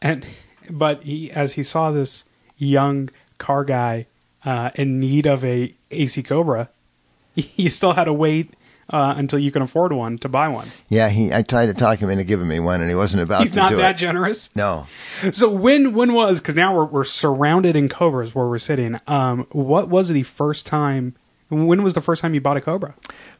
And 0.00 0.26
but 0.70 1.02
he, 1.02 1.30
as 1.30 1.54
he 1.54 1.62
saw 1.62 1.90
this 1.90 2.24
young 2.56 3.10
car 3.38 3.64
guy 3.64 4.06
uh, 4.44 4.70
in 4.74 5.00
need 5.00 5.26
of 5.26 5.44
a 5.44 5.74
AC 5.90 6.22
Cobra, 6.22 6.68
he 7.34 7.68
still 7.68 7.92
had 7.92 8.04
to 8.04 8.12
wait 8.12 8.54
uh, 8.90 9.14
until 9.16 9.38
you 9.38 9.50
can 9.50 9.62
afford 9.62 9.92
one 9.92 10.18
to 10.18 10.28
buy 10.28 10.48
one. 10.48 10.68
Yeah, 10.88 11.08
he. 11.08 11.32
I 11.32 11.42
tried 11.42 11.66
to 11.66 11.74
talk 11.74 11.98
him 11.98 12.10
into 12.10 12.24
giving 12.24 12.48
me 12.48 12.60
one, 12.60 12.80
and 12.80 12.88
he 12.88 12.96
wasn't 12.96 13.22
about. 13.22 13.42
He's 13.42 13.52
to 13.52 13.56
not 13.56 13.72
that 13.72 13.96
it. 13.96 13.98
generous. 13.98 14.54
No. 14.54 14.86
So 15.32 15.50
when 15.50 15.94
when 15.94 16.12
was 16.14 16.40
because 16.40 16.54
now 16.54 16.74
we're 16.74 16.84
we're 16.86 17.04
surrounded 17.04 17.76
in 17.76 17.88
Cobras 17.88 18.34
where 18.34 18.46
we're 18.46 18.58
sitting. 18.58 18.98
Um, 19.06 19.46
what 19.52 19.88
was 19.88 20.08
the 20.08 20.22
first 20.22 20.66
time? 20.66 21.14
When 21.48 21.82
was 21.82 21.94
the 21.94 22.00
first 22.00 22.22
time 22.22 22.34
you 22.34 22.40
bought 22.40 22.56
a 22.56 22.60
Cobra? 22.60 22.94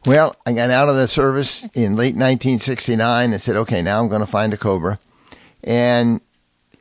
Well, 0.05 0.35
I 0.45 0.53
got 0.53 0.69
out 0.69 0.89
of 0.89 0.95
the 0.95 1.07
service 1.07 1.63
in 1.73 1.95
late 1.95 2.15
1969 2.15 3.33
and 3.33 3.41
said, 3.41 3.55
okay, 3.55 3.81
now 3.81 3.99
I'm 3.99 4.07
going 4.07 4.21
to 4.21 4.27
find 4.27 4.53
a 4.53 4.57
Cobra. 4.57 4.99
And 5.63 6.21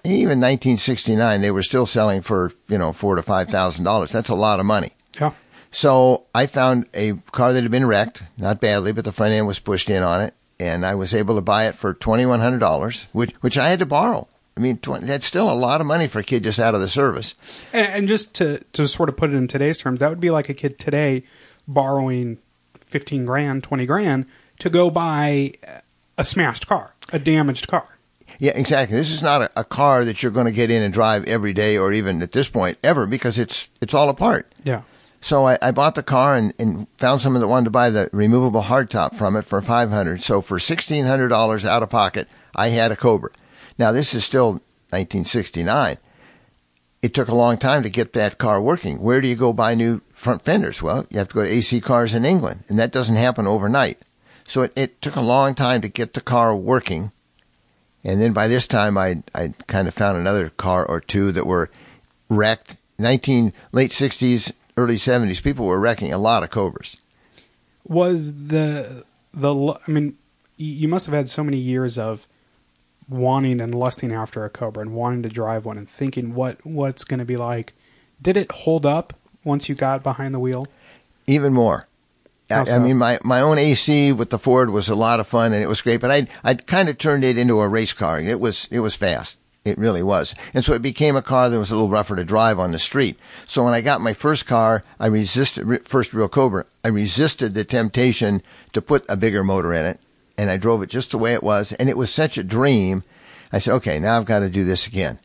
even 0.05 0.39
1969, 0.39 1.41
they 1.41 1.51
were 1.51 1.63
still 1.63 1.87
selling 1.87 2.21
for 2.21 2.53
you 2.69 2.79
know 2.79 2.93
four 2.93 3.17
to 3.17 3.23
five 3.23 3.49
thousand 3.49 3.85
dollars. 3.85 4.13
That's 4.13 4.29
a 4.29 4.35
lot 4.35 4.61
of 4.61 4.67
money. 4.67 4.91
Yeah. 5.19 5.33
So 5.75 6.23
I 6.33 6.47
found 6.47 6.87
a 6.95 7.15
car 7.33 7.53
that 7.53 7.63
had 7.63 7.73
been 7.73 7.85
wrecked, 7.85 8.23
not 8.39 8.61
badly, 8.61 8.93
but 8.93 9.05
the 9.05 9.11
front 9.11 9.33
end 9.33 9.49
was 9.49 9.59
pushed 9.59 9.91
in 9.91 10.05
on 10.05 10.21
it, 10.21 10.33
and 10.61 10.87
I 10.87 10.95
was 10.95 11.13
able 11.13 11.35
to 11.35 11.41
buy 11.41 11.67
it 11.67 11.75
for 11.75 11.93
twenty 11.93 12.25
one 12.25 12.39
hundred 12.39 12.61
dollars, 12.61 13.09
which 13.11 13.33
which 13.41 13.59
I 13.59 13.69
had 13.69 13.81
to 13.81 13.87
borrow. 13.87 14.29
I 14.57 14.61
mean, 14.61 14.79
20, 14.79 15.05
that's 15.07 15.27
still 15.27 15.51
a 15.51 15.53
lot 15.53 15.81
of 15.81 15.87
money 15.89 16.07
for 16.07 16.21
a 16.21 16.23
kid 16.23 16.45
just 16.45 16.61
out 16.61 16.77
of 16.77 16.81
the 16.81 16.87
service. 16.89 17.35
And, 17.73 17.93
and 17.93 18.09
just 18.09 18.37
to 18.37 18.61
to 18.75 18.87
sort 18.87 19.09
of 19.09 19.17
put 19.17 19.31
it 19.31 19.37
in 19.37 19.49
today's 19.49 19.77
terms, 19.77 19.99
that 19.99 20.11
would 20.11 20.21
be 20.21 20.31
like 20.31 20.49
a 20.49 20.55
kid 20.55 20.79
today 20.79 21.25
borrowing 21.67 22.39
fifteen 22.81 23.27
grand, 23.27 23.65
twenty 23.65 23.85
grand 23.85 24.27
to 24.61 24.71
go 24.71 24.91
buy 24.91 25.55
a 26.17 26.23
smashed 26.23 26.69
car, 26.69 26.95
a 27.13 27.19
damaged 27.19 27.67
car. 27.67 27.99
Yeah, 28.39 28.53
exactly. 28.55 28.97
This 28.97 29.11
is 29.11 29.25
not 29.25 29.43
a, 29.43 29.51
a, 29.57 29.65
car 29.65 30.05
that 30.05 30.23
you're 30.23 30.33
going 30.33 30.47
to 30.47 30.53
get 30.53 30.71
in 30.71 30.83
and 30.83 30.95
drive 30.95 31.25
every 31.27 31.53
day 31.53 31.79
or 31.79 31.93
even 31.93 32.23
at 32.23 32.33
this 32.33 32.49
point 32.49 32.79
ever 32.85 33.09
because 33.09 33.41
it's 33.41 33.71
it's 33.81 33.93
all 33.95 34.09
apart. 34.09 34.53
Yeah. 34.63 34.83
So 35.25 35.47
I, 35.47 35.57
I 35.63 35.71
bought 35.71 35.95
the 35.95 36.03
car 36.03 36.37
and, 36.37 36.53
and 36.59 36.87
found 36.91 37.23
someone 37.23 37.41
that 37.41 37.49
wanted 37.49 37.65
to 37.65 37.71
buy 37.71 37.89
the 37.89 38.11
removable 38.13 38.61
hardtop 38.61 39.15
from 39.15 39.37
it 39.37 39.47
for 39.47 39.63
five 39.63 39.89
hundred. 39.89 40.21
So 40.21 40.43
for 40.43 40.59
sixteen 40.59 41.07
hundred 41.07 41.29
dollars 41.29 41.65
out 41.65 41.83
of 41.83 41.89
pocket, 41.89 42.29
I 42.55 42.69
had 42.69 42.93
a 42.93 42.97
Cobra. 42.97 43.31
Now 43.79 43.91
this 43.91 44.15
is 44.15 44.23
still 44.23 44.61
1969. 44.91 45.97
It 47.01 47.15
took 47.15 47.29
a 47.29 47.35
long 47.35 47.57
time 47.57 47.83
to 47.83 47.89
get 47.89 48.13
that 48.13 48.37
car 48.37 48.61
working. 48.61 49.01
Where 49.01 49.23
do 49.23 49.29
you 49.29 49.35
go 49.35 49.55
buy 49.55 49.75
new 49.75 50.03
front 50.13 50.43
fenders? 50.43 50.83
Well, 50.83 51.07
you 51.09 51.19
have 51.19 51.29
to 51.29 51.35
go 51.35 51.43
to 51.43 51.51
AC 51.51 51.81
Cars 51.81 52.15
in 52.15 52.27
England, 52.27 52.65
and 52.69 52.79
that 52.79 52.93
doesn't 52.93 53.17
happen 53.17 53.47
overnight. 53.47 53.99
So 54.47 54.61
it, 54.61 54.73
it 54.77 55.01
took 55.01 55.17
a 55.17 55.23
long 55.23 55.55
time 55.55 55.81
to 55.81 55.89
get 55.89 56.13
the 56.13 56.21
car 56.21 56.55
working 56.55 57.13
and 58.05 58.21
then 58.21 58.35
by 58.35 58.47
this 58.47 58.67
time, 58.67 58.99
I 58.99 59.23
I 59.35 59.55
kind 59.67 59.89
of 59.89 59.95
found 59.95 60.19
another 60.19 60.51
car 60.51 60.85
or 60.85 61.01
two 61.01 61.33
that 61.33 61.47
were 61.47 61.71
wrecked. 62.29 62.77
19 62.97 63.53
late 63.73 63.91
60s, 63.91 64.53
early 64.77 64.97
70s, 64.97 65.43
people 65.43 65.67
were 65.67 65.81
wrecking 65.81 66.13
a 66.13 66.19
lot 66.19 66.43
of 66.43 66.51
Cobras. 66.51 66.97
Was 67.87 68.47
the 68.49 69.05
the 69.33 69.79
I 69.87 69.91
mean, 69.91 70.17
you 70.57 70.89
must 70.89 71.07
have 71.07 71.15
had 71.15 71.29
so 71.29 71.45
many 71.45 71.59
years 71.59 71.99
of 71.99 72.27
wanting 73.09 73.61
and 73.61 73.75
lusting 73.75 74.13
after 74.13 74.45
a 74.45 74.51
Cobra 74.51 74.83
and 74.83 74.95
wanting 74.95 75.23
to 75.23 75.29
drive 75.29 75.65
one 75.65 75.77
and 75.77 75.89
thinking 75.89 76.35
what 76.35 76.65
what's 76.65 77.05
going 77.05 77.19
to 77.19 77.25
be 77.25 77.37
like. 77.37 77.75
Did 78.23 78.37
it 78.37 78.51
hold 78.51 78.87
up 78.87 79.13
once 79.43 79.69
you 79.69 79.75
got 79.75 80.03
behind 80.03 80.33
the 80.33 80.39
wheel? 80.39 80.67
Even 81.27 81.53
more. 81.53 81.87
I, 82.51 82.65
so? 82.65 82.77
I, 82.77 82.79
mean, 82.79 82.99
my, 82.99 83.19
my 83.25 83.41
own 83.41 83.59
AC 83.59 84.13
with 84.13 84.31
the 84.31 84.39
Ford 84.39 84.71
was 84.71 84.89
a 84.89 84.95
lot 84.95 85.19
of 85.19 85.27
fun 85.27 85.53
and 85.53 85.63
it 85.63 85.67
was 85.67 85.81
great, 85.81 86.01
but 86.01 86.11
I 86.11 86.27
I 86.43 86.55
kind 86.55 86.89
of 86.89 86.99
turned 86.99 87.25
it 87.25 87.39
into 87.39 87.61
a 87.61 87.69
race 87.69 87.93
car. 87.93 88.21
It 88.21 88.41
was 88.41 88.69
it 88.71 88.81
was 88.81 88.95
fast. 88.95 89.39
It 89.65 89.79
really 89.79 90.03
was. 90.03 90.35
And 90.53 90.63
so 90.63 90.75
it 90.75 90.83
became 90.83 91.17
a 91.17 91.23
car 91.23 91.49
that 91.49 91.59
was 91.59 91.71
a 91.71 91.75
little 91.75 91.89
rougher 91.89 92.17
to 92.17 92.25
drive 92.25 92.59
on 92.59 92.73
the 92.73 92.79
street. 92.79 93.19
So 93.47 93.65
when 93.65 93.73
I 93.73 93.81
got 93.81 94.03
my 94.03 94.13
first 94.13 94.47
car, 94.47 94.85
I 95.01 95.07
resisted, 95.07 95.89
first 95.89 96.13
real 96.13 96.29
Cobra, 96.29 96.67
I 96.85 96.89
resisted 96.89 97.55
the 97.55 97.65
temptation 97.65 98.43
to 98.75 98.83
put 98.83 99.07
a 99.09 99.17
bigger 99.17 99.43
motor 99.43 99.73
in 99.73 99.87
it. 99.87 100.01
And 100.37 100.51
I 100.51 100.59
drove 100.59 100.83
it 100.83 100.91
just 100.91 101.13
the 101.13 101.19
way 101.19 101.33
it 101.33 101.43
was. 101.43 101.73
And 101.73 101.89
it 101.89 101.97
was 101.97 102.13
such 102.13 102.37
a 102.37 102.45
dream. 102.45 103.05
I 103.53 103.59
said, 103.59 103.75
okay, 103.75 103.99
now 103.99 104.19
I've 104.19 104.27
got 104.27 104.41
to 104.41 104.51
do 104.51 104.65
this 104.65 104.87
again. 104.87 105.19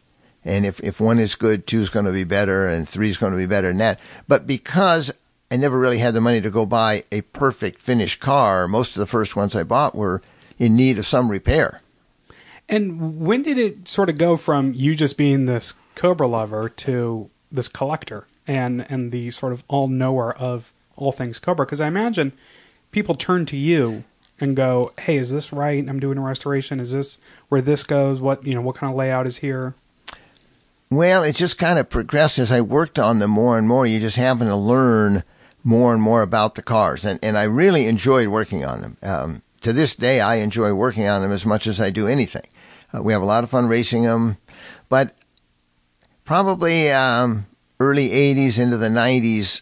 And 0.46 0.65
if, 0.65 0.79
if 0.81 1.01
one 1.01 1.19
is 1.19 1.36
good, 1.36 1.67
two 1.67 1.81
is 1.81 1.89
going 1.89 2.05
to 2.05 2.13
be 2.13 2.24
better, 2.24 2.67
and 2.67 2.88
three 2.88 3.10
is 3.10 3.17
going 3.17 3.34
to 3.34 3.38
be 3.38 3.46
better 3.46 3.67
than 3.67 3.79
that. 3.79 4.00
But 4.27 4.48
because 4.48 5.12
I 5.51 5.58
never 5.58 5.77
really 5.77 5.98
had 5.98 6.13
the 6.13 6.22
money 6.22 6.39
to 6.41 6.50
go 6.50 6.65
buy 6.65 7.03
a 7.12 7.22
perfect 7.22 7.81
finished 7.81 8.19
car, 8.19 8.67
most 8.67 8.96
of 8.96 9.00
the 9.00 9.05
first 9.05 9.36
ones 9.36 9.55
I 9.55 9.63
bought 9.63 9.96
were 9.96 10.22
in 10.58 10.75
need 10.75 10.98
of 10.98 11.05
some 11.05 11.29
repair. 11.29 11.81
And 12.69 13.19
when 13.19 13.41
did 13.41 13.57
it 13.57 13.88
sort 13.88 14.09
of 14.09 14.17
go 14.19 14.38
from 14.38 14.73
you 14.73 14.95
just 14.95 15.17
being 15.17 15.47
this 15.47 15.73
Cobra 15.95 16.27
lover 16.27 16.69
to 16.69 17.29
this 17.51 17.67
collector 17.67 18.27
and 18.47 18.85
and 18.89 19.11
the 19.11 19.31
sort 19.31 19.53
of 19.53 19.63
all 19.67 19.88
knower 19.88 20.31
of 20.33 20.71
all 20.95 21.11
things 21.11 21.39
Cobra? 21.39 21.65
Because 21.65 21.81
I 21.81 21.88
imagine 21.88 22.31
people 22.91 23.15
turn 23.15 23.47
to 23.47 23.57
you 23.57 24.03
and 24.39 24.55
go, 24.55 24.93
"Hey, 24.99 25.17
is 25.17 25.31
this 25.31 25.51
right? 25.51 25.83
I'm 25.89 25.99
doing 25.99 26.19
a 26.19 26.21
restoration. 26.21 26.79
Is 26.79 26.91
this 26.91 27.17
where 27.49 27.61
this 27.61 27.83
goes? 27.83 28.21
What 28.21 28.45
you 28.45 28.53
know? 28.53 28.61
What 28.61 28.75
kind 28.75 28.91
of 28.91 28.97
layout 28.97 29.25
is 29.25 29.38
here?" 29.38 29.73
Well, 30.91 31.23
it 31.23 31.35
just 31.35 31.57
kind 31.57 31.79
of 31.79 31.89
progressed 31.89 32.39
as 32.39 32.51
I 32.51 32.61
worked 32.61 32.99
on 32.99 33.19
them 33.19 33.31
more 33.31 33.57
and 33.57 33.67
more. 33.67 33.85
You 33.85 33.99
just 33.99 34.17
happen 34.17 34.47
to 34.47 34.55
learn 34.55 35.23
more 35.63 35.93
and 35.93 36.01
more 36.01 36.21
about 36.21 36.53
the 36.53 36.61
cars, 36.61 37.03
and 37.03 37.19
and 37.23 37.35
I 37.35 37.43
really 37.43 37.88
enjoyed 37.88 38.27
working 38.27 38.63
on 38.63 38.81
them. 38.81 38.97
Um, 39.01 39.41
to 39.61 39.73
this 39.73 39.95
day, 39.95 40.21
I 40.21 40.35
enjoy 40.35 40.73
working 40.73 41.07
on 41.07 41.21
them 41.23 41.31
as 41.31 41.47
much 41.47 41.65
as 41.65 41.81
I 41.81 41.89
do 41.89 42.07
anything. 42.07 42.47
Uh, 42.93 43.01
we 43.03 43.13
have 43.13 43.22
a 43.22 43.25
lot 43.25 43.43
of 43.43 43.50
fun 43.50 43.67
racing 43.67 44.03
them, 44.03 44.38
but 44.88 45.15
probably 46.25 46.91
um, 46.91 47.46
early 47.79 48.10
80s 48.10 48.60
into 48.60 48.77
the 48.77 48.89
90s, 48.89 49.62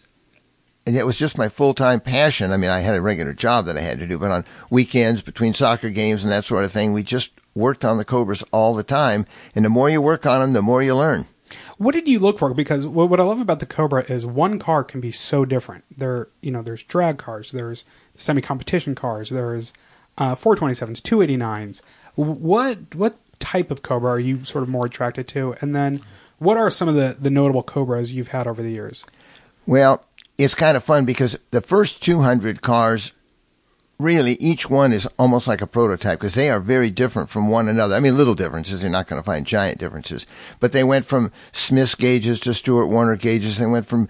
and 0.86 0.96
it 0.96 1.06
was 1.06 1.18
just 1.18 1.38
my 1.38 1.48
full 1.48 1.74
time 1.74 2.00
passion. 2.00 2.52
I 2.52 2.56
mean, 2.56 2.70
I 2.70 2.80
had 2.80 2.94
a 2.94 3.00
regular 3.02 3.34
job 3.34 3.66
that 3.66 3.76
I 3.76 3.80
had 3.80 3.98
to 3.98 4.06
do, 4.06 4.18
but 4.18 4.30
on 4.30 4.44
weekends 4.70 5.22
between 5.22 5.54
soccer 5.54 5.90
games 5.90 6.22
and 6.24 6.32
that 6.32 6.44
sort 6.44 6.64
of 6.64 6.72
thing, 6.72 6.92
we 6.92 7.02
just 7.02 7.32
worked 7.54 7.84
on 7.84 7.98
the 7.98 8.04
Cobras 8.04 8.42
all 8.52 8.74
the 8.74 8.82
time. 8.82 9.26
And 9.54 9.64
the 9.64 9.70
more 9.70 9.90
you 9.90 10.00
work 10.00 10.24
on 10.24 10.40
them, 10.40 10.52
the 10.52 10.62
more 10.62 10.82
you 10.82 10.96
learn. 10.96 11.26
What 11.76 11.92
did 11.92 12.08
you 12.08 12.18
look 12.18 12.38
for? 12.38 12.52
Because 12.54 12.86
what 12.86 13.20
I 13.20 13.22
love 13.22 13.40
about 13.40 13.60
the 13.60 13.66
Cobra 13.66 14.04
is 14.10 14.26
one 14.26 14.58
car 14.58 14.84
can 14.84 15.00
be 15.00 15.12
so 15.12 15.44
different. 15.44 15.84
There, 15.96 16.28
you 16.40 16.50
know, 16.50 16.62
there's 16.62 16.82
drag 16.82 17.18
cars, 17.18 17.52
there's 17.52 17.84
semi-competition 18.16 18.94
cars, 18.94 19.30
there's 19.30 19.72
uh, 20.18 20.34
427s, 20.34 21.00
289s. 21.00 21.80
What 22.24 22.96
what 22.96 23.16
type 23.38 23.70
of 23.70 23.82
Cobra 23.82 24.10
are 24.10 24.18
you 24.18 24.44
sort 24.44 24.62
of 24.62 24.68
more 24.68 24.86
attracted 24.86 25.28
to? 25.28 25.54
And 25.60 25.74
then 25.74 26.00
what 26.38 26.56
are 26.56 26.68
some 26.70 26.88
of 26.88 26.96
the, 26.96 27.16
the 27.18 27.30
notable 27.30 27.62
Cobras 27.62 28.12
you've 28.12 28.28
had 28.28 28.48
over 28.48 28.60
the 28.60 28.72
years? 28.72 29.04
Well, 29.66 30.04
it's 30.36 30.54
kind 30.54 30.76
of 30.76 30.82
fun 30.82 31.04
because 31.04 31.38
the 31.52 31.60
first 31.60 32.02
200 32.02 32.60
cars 32.60 33.12
really 34.00 34.34
each 34.34 34.68
one 34.68 34.92
is 34.92 35.06
almost 35.18 35.46
like 35.46 35.60
a 35.60 35.66
prototype 35.66 36.18
because 36.20 36.34
they 36.34 36.50
are 36.50 36.60
very 36.60 36.90
different 36.90 37.28
from 37.28 37.50
one 37.50 37.68
another. 37.68 37.94
I 37.94 38.00
mean, 38.00 38.16
little 38.16 38.34
differences. 38.34 38.82
You're 38.82 38.90
not 38.90 39.06
going 39.06 39.20
to 39.20 39.26
find 39.26 39.46
giant 39.46 39.78
differences, 39.78 40.26
but 40.58 40.72
they 40.72 40.84
went 40.84 41.04
from 41.04 41.32
Smith's 41.52 41.94
gauges 41.94 42.40
to 42.40 42.54
Stewart 42.54 42.88
Warner 42.88 43.16
gauges. 43.16 43.58
They 43.58 43.66
went 43.66 43.86
from 43.86 44.08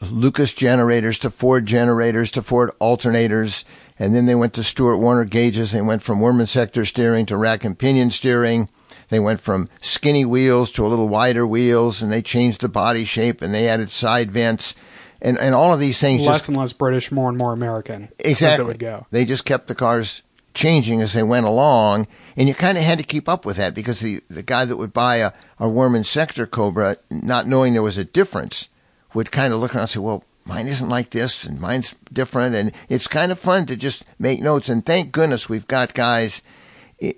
Lucas 0.00 0.52
generators 0.52 1.18
to 1.20 1.30
Ford 1.30 1.66
generators 1.66 2.30
to 2.32 2.42
Ford 2.42 2.70
alternators. 2.80 3.64
And 4.02 4.16
then 4.16 4.26
they 4.26 4.34
went 4.34 4.52
to 4.54 4.64
Stewart 4.64 4.98
Warner 4.98 5.24
gauges. 5.24 5.70
They 5.70 5.80
went 5.80 6.02
from 6.02 6.18
worm 6.18 6.40
and 6.40 6.48
sector 6.48 6.84
steering 6.84 7.24
to 7.26 7.36
rack 7.36 7.64
and 7.64 7.78
pinion 7.78 8.10
steering. 8.10 8.68
They 9.10 9.20
went 9.20 9.40
from 9.40 9.68
skinny 9.80 10.24
wheels 10.24 10.72
to 10.72 10.84
a 10.84 10.88
little 10.88 11.06
wider 11.06 11.46
wheels 11.46 12.02
and 12.02 12.12
they 12.12 12.20
changed 12.20 12.62
the 12.62 12.68
body 12.68 13.04
shape 13.04 13.40
and 13.40 13.54
they 13.54 13.68
added 13.68 13.92
side 13.92 14.32
vents 14.32 14.74
and 15.20 15.38
and 15.38 15.54
all 15.54 15.72
of 15.72 15.78
these 15.78 16.00
things 16.00 16.26
less 16.26 16.38
just, 16.38 16.48
and 16.48 16.56
less 16.56 16.72
British, 16.72 17.12
more 17.12 17.28
and 17.28 17.38
more 17.38 17.52
American. 17.52 18.08
Exactly, 18.18 18.64
it 18.64 18.66
would 18.66 18.78
go. 18.80 19.06
They 19.12 19.24
just 19.24 19.44
kept 19.44 19.68
the 19.68 19.74
cars 19.76 20.24
changing 20.52 21.00
as 21.00 21.12
they 21.12 21.22
went 21.22 21.46
along, 21.46 22.08
and 22.36 22.48
you 22.48 22.56
kind 22.56 22.76
of 22.76 22.82
had 22.82 22.98
to 22.98 23.04
keep 23.04 23.28
up 23.28 23.46
with 23.46 23.56
that 23.56 23.72
because 23.72 24.00
the 24.00 24.20
the 24.28 24.42
guy 24.42 24.64
that 24.64 24.78
would 24.78 24.92
buy 24.92 25.18
a 25.18 25.30
a 25.60 25.68
worm 25.68 25.94
and 25.94 26.04
sector 26.04 26.44
Cobra, 26.44 26.96
not 27.08 27.46
knowing 27.46 27.72
there 27.72 27.84
was 27.84 27.98
a 27.98 28.04
difference, 28.04 28.68
would 29.14 29.30
kind 29.30 29.52
of 29.52 29.60
look 29.60 29.76
around 29.76 29.82
and 29.82 29.90
say, 29.90 30.00
"Well, 30.00 30.24
mine 30.44 30.66
isn't 30.66 30.88
like 30.88 31.10
this, 31.10 31.44
and 31.44 31.60
mine's 31.60 31.94
different," 32.12 32.54
and 32.54 32.72
it's 32.88 33.06
kind 33.06 33.32
of 33.32 33.38
fun 33.38 33.66
to 33.66 33.76
just 33.76 34.04
make 34.18 34.40
notes. 34.40 34.68
And 34.68 34.84
thank 34.84 35.12
goodness 35.12 35.48
we've 35.48 35.68
got 35.68 35.94
guys 35.94 36.42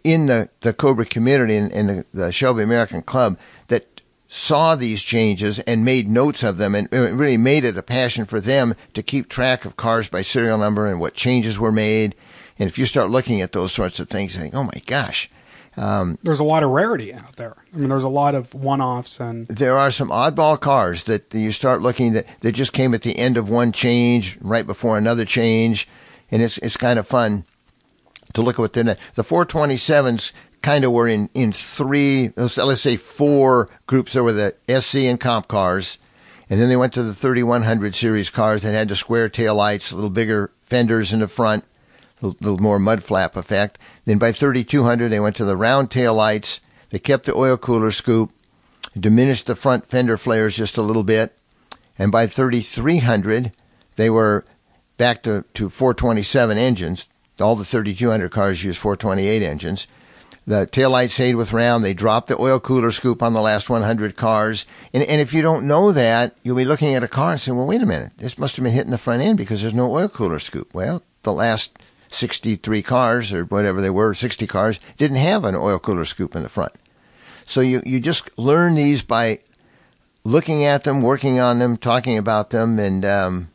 in 0.03 0.27
the, 0.27 0.49
the 0.61 0.73
Cobra 0.73 1.05
community 1.05 1.57
and 1.57 1.71
in, 1.73 1.91
in 1.91 1.97
the, 1.97 2.07
the 2.13 2.33
Shelby 2.33 2.63
American 2.63 3.03
Club 3.03 3.39
that 3.69 3.95
saw 4.27 4.75
these 4.75 5.03
changes 5.03 5.59
and 5.61 5.85
made 5.85 6.09
notes 6.09 6.43
of 6.43 6.57
them 6.57 6.75
and 6.75 6.91
really 6.91 7.37
made 7.37 7.65
it 7.65 7.77
a 7.77 7.83
passion 7.83 8.25
for 8.25 8.41
them 8.41 8.75
to 8.95 9.03
keep 9.03 9.29
track 9.29 9.65
of 9.65 9.77
cars 9.77 10.09
by 10.09 10.23
serial 10.23 10.59
number 10.59 10.89
and 10.89 10.99
what 10.99 11.15
changes 11.15 11.59
were 11.59 11.71
made. 11.71 12.15
And 12.59 12.69
if 12.69 12.79
you 12.79 12.87
start 12.87 13.11
looking 13.11 13.43
at 13.43 13.53
those 13.53 13.73
sorts 13.73 14.01
of 14.01 14.09
things, 14.09 14.35
you 14.35 14.41
think, 14.41 14.55
oh 14.55 14.65
my 14.65 14.83
gosh. 14.87 15.31
Um, 15.77 16.19
there's 16.23 16.41
a 16.41 16.45
lot 16.45 16.63
of 16.63 16.71
rarity 16.71 17.13
out 17.13 17.37
there. 17.37 17.57
I 17.73 17.77
mean, 17.77 17.89
there's 17.89 18.05
a 18.05 18.09
lot 18.09 18.35
of 18.35 18.55
one-offs, 18.55 19.19
and 19.19 19.49
there 19.49 19.77
are 19.77 19.91
some 19.91 20.11
oddball 20.11 20.59
cars 20.61 21.05
that 21.05 21.35
you 21.35 21.51
start 21.51 21.83
looking 21.83 22.13
that 22.13 22.27
that 22.41 22.53
just 22.53 22.73
came 22.73 22.95
at 22.95 23.03
the 23.03 23.19
end 23.19 23.37
of 23.37 23.49
one 23.51 23.73
change, 23.73 24.39
right 24.41 24.67
before 24.67 24.97
another 24.97 25.25
change, 25.25 25.89
and 26.31 26.43
it's 26.43 26.59
it's 26.59 26.77
kind 26.77 26.99
of 26.99 27.07
fun 27.07 27.45
to 28.35 28.43
look 28.43 28.57
at 28.57 28.61
what 28.61 28.73
they're. 28.73 28.85
The 29.15 29.23
427s 29.23 30.33
kind 30.65 30.85
of 30.85 30.93
were 30.93 31.07
in, 31.07 31.29
in 31.35 31.53
three, 31.53 32.33
let's, 32.37 32.57
let's 32.57 32.81
say 32.81 32.97
four 32.97 33.69
groups. 33.87 34.15
There 34.15 34.25
were 34.25 34.33
the 34.33 34.55
SC 34.81 34.97
and 34.97 35.21
comp 35.21 35.47
cars. 35.47 35.99
And 36.51 36.61
then 36.61 36.69
they 36.69 36.77
went 36.77 36.93
to 36.95 37.03
the 37.03 37.15
3100 37.15 37.95
series 37.95 38.31
cars 38.31 38.63
that 38.63 38.75
had 38.75 38.89
the 38.89 38.97
square 38.97 39.29
tail 39.29 39.55
lights, 39.55 39.91
a 39.91 39.95
little 39.95 40.11
bigger 40.11 40.51
fenders 40.63 41.13
in 41.13 41.21
the 41.21 41.29
front, 41.29 41.65
little 42.29 42.59
more 42.59 42.79
mud 42.79 43.03
flap 43.03 43.37
effect. 43.37 43.79
Then 44.05 44.19
by 44.19 44.33
3200, 44.33 45.09
they 45.09 45.21
went 45.21 45.37
to 45.37 45.45
the 45.45 45.57
round 45.57 45.91
tail 45.91 46.15
lights. 46.15 46.61
They 46.91 46.99
kept 46.99 47.27
the 47.27 47.35
oil 47.35 47.57
cooler 47.57 47.91
scoop, 47.91 48.31
diminished 48.99 49.47
the 49.47 49.55
front 49.55 49.87
fender 49.87 50.17
flares 50.17 50.57
just 50.57 50.79
a 50.79 50.83
little 50.83 51.03
bit. 51.03 51.37
And 51.99 52.11
by 52.11 52.27
3300, 52.27 53.53
they 53.97 54.11
were 54.11 54.45
back 54.97 55.23
to, 55.25 55.45
to 55.55 55.69
427 55.69 56.59
engines. 56.59 57.09
All 57.41 57.57
the 57.57 57.65
3200 57.65 58.31
cars 58.31 58.63
use 58.63 58.77
428 58.77 59.43
engines. 59.43 59.87
The 60.47 60.67
taillight 60.67 61.11
stayed 61.11 61.37
with 61.37 61.55
round. 61.55 61.83
They 61.83 61.95
dropped 61.95 62.29
the 62.29 62.39
oil 62.39 62.61
cooler 62.61 62.93
scoop 62.93 63.23
on 63.23 63.33
the 63.33 63.41
last 63.41 63.71
100 63.71 64.15
cars. 64.15 64.67
And, 64.93 65.03
and 65.05 65.21
if 65.21 65.33
you 65.33 65.41
don't 65.41 65.67
know 65.67 65.91
that, 65.91 66.37
you'll 66.43 66.57
be 66.57 66.67
looking 66.67 66.95
at 66.95 67.03
a 67.03 67.09
car 67.09 67.33
and 67.33 67.41
saying, 67.41 67.57
well, 67.57 67.67
wait 67.67 67.81
a 67.81 67.87
minute. 67.87 68.13
This 68.19 68.39
must 68.39 68.57
have 68.57 68.63
been 68.63 68.75
hitting 68.75 68.91
the 68.91 68.99
front 68.99 69.23
end 69.23 69.39
because 69.39 69.63
there's 69.63 69.75
no 69.75 69.91
oil 69.91 70.09
cooler 70.09 70.39
scoop. 70.39 70.75
Well, 70.75 71.03
the 71.23 71.33
last 71.33 71.79
63 72.15 72.83
cars 72.83 73.33
or 73.33 73.45
whatever 73.45 73.81
they 73.81 73.91
were, 73.91 74.15
60 74.15 74.47
cars, 74.47 74.81
didn't 74.97 75.19
have 75.19 75.45
an 75.45 75.55
oil 75.55 75.79
cooler 75.79 76.05
scoop 76.05 76.35
in 76.35 76.43
the 76.43 76.49
front. 76.49 76.73
So 77.47 77.61
you, 77.61 77.83
you 77.85 78.01
just 78.01 78.37
learn 78.39 78.75
these 78.75 79.03
by 79.03 79.41
looking 80.25 80.65
at 80.65 80.85
them, 80.85 81.03
working 81.03 81.39
on 81.39 81.59
them, 81.59 81.77
talking 81.77 82.17
about 82.17 82.51
them, 82.51 82.79
and, 82.79 83.05
um, 83.05 83.51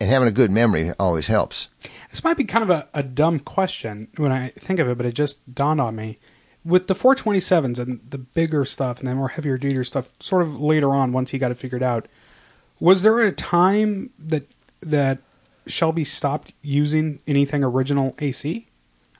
and 0.00 0.08
having 0.08 0.28
a 0.28 0.32
good 0.32 0.50
memory 0.50 0.92
always 0.98 1.26
helps. 1.26 1.68
This 2.10 2.24
might 2.24 2.36
be 2.36 2.44
kind 2.44 2.62
of 2.64 2.70
a, 2.70 2.88
a 2.94 3.02
dumb 3.02 3.38
question 3.38 4.08
when 4.16 4.32
I 4.32 4.48
think 4.48 4.78
of 4.78 4.88
it, 4.88 4.96
but 4.96 5.06
it 5.06 5.12
just 5.12 5.54
dawned 5.54 5.80
on 5.80 5.96
me. 5.96 6.18
With 6.64 6.88
the 6.88 6.94
427s 6.94 7.78
and 7.78 8.00
the 8.08 8.18
bigger 8.18 8.64
stuff 8.64 8.98
and 8.98 9.08
the 9.08 9.14
more 9.14 9.28
heavier 9.28 9.56
duty 9.56 9.82
stuff, 9.84 10.10
sort 10.20 10.42
of 10.42 10.60
later 10.60 10.94
on, 10.94 11.12
once 11.12 11.30
he 11.30 11.38
got 11.38 11.50
it 11.50 11.58
figured 11.58 11.82
out, 11.82 12.06
was 12.78 13.02
there 13.02 13.18
a 13.20 13.32
time 13.32 14.10
that 14.18 14.46
that 14.80 15.18
Shelby 15.70 16.04
stopped 16.04 16.52
using 16.62 17.20
anything 17.26 17.64
original 17.64 18.14
AC? 18.18 18.68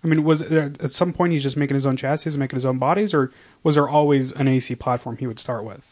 I 0.02 0.06
mean, 0.06 0.24
was 0.24 0.42
it, 0.42 0.52
uh, 0.80 0.84
at 0.84 0.92
some 0.92 1.12
point 1.12 1.32
he's 1.32 1.42
just 1.42 1.56
making 1.56 1.74
his 1.74 1.86
own 1.86 1.96
chassis, 1.96 2.36
making 2.38 2.56
his 2.56 2.64
own 2.64 2.78
bodies, 2.78 3.12
or 3.12 3.30
was 3.62 3.74
there 3.74 3.88
always 3.88 4.32
an 4.32 4.48
AC 4.48 4.74
platform 4.76 5.18
he 5.18 5.26
would 5.26 5.38
start 5.38 5.64
with? 5.64 5.86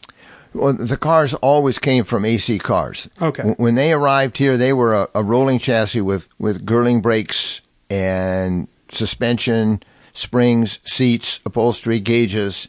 Well, 0.53 0.73
the 0.73 0.97
cars 0.97 1.35
always 1.35 1.77
came 1.77 2.03
from 2.03 2.25
AC 2.25 2.57
cars. 2.57 3.07
Okay. 3.21 3.53
When 3.57 3.75
they 3.75 3.93
arrived 3.93 4.37
here, 4.37 4.57
they 4.57 4.73
were 4.73 4.95
a, 4.95 5.07
a 5.13 5.23
rolling 5.23 5.59
chassis 5.59 6.01
with, 6.01 6.27
with 6.39 6.65
Girling 6.65 7.03
brakes 7.03 7.61
and 7.89 8.67
suspension, 8.89 9.83
springs, 10.13 10.79
seats, 10.83 11.39
upholstery, 11.45 11.99
gauges. 11.99 12.67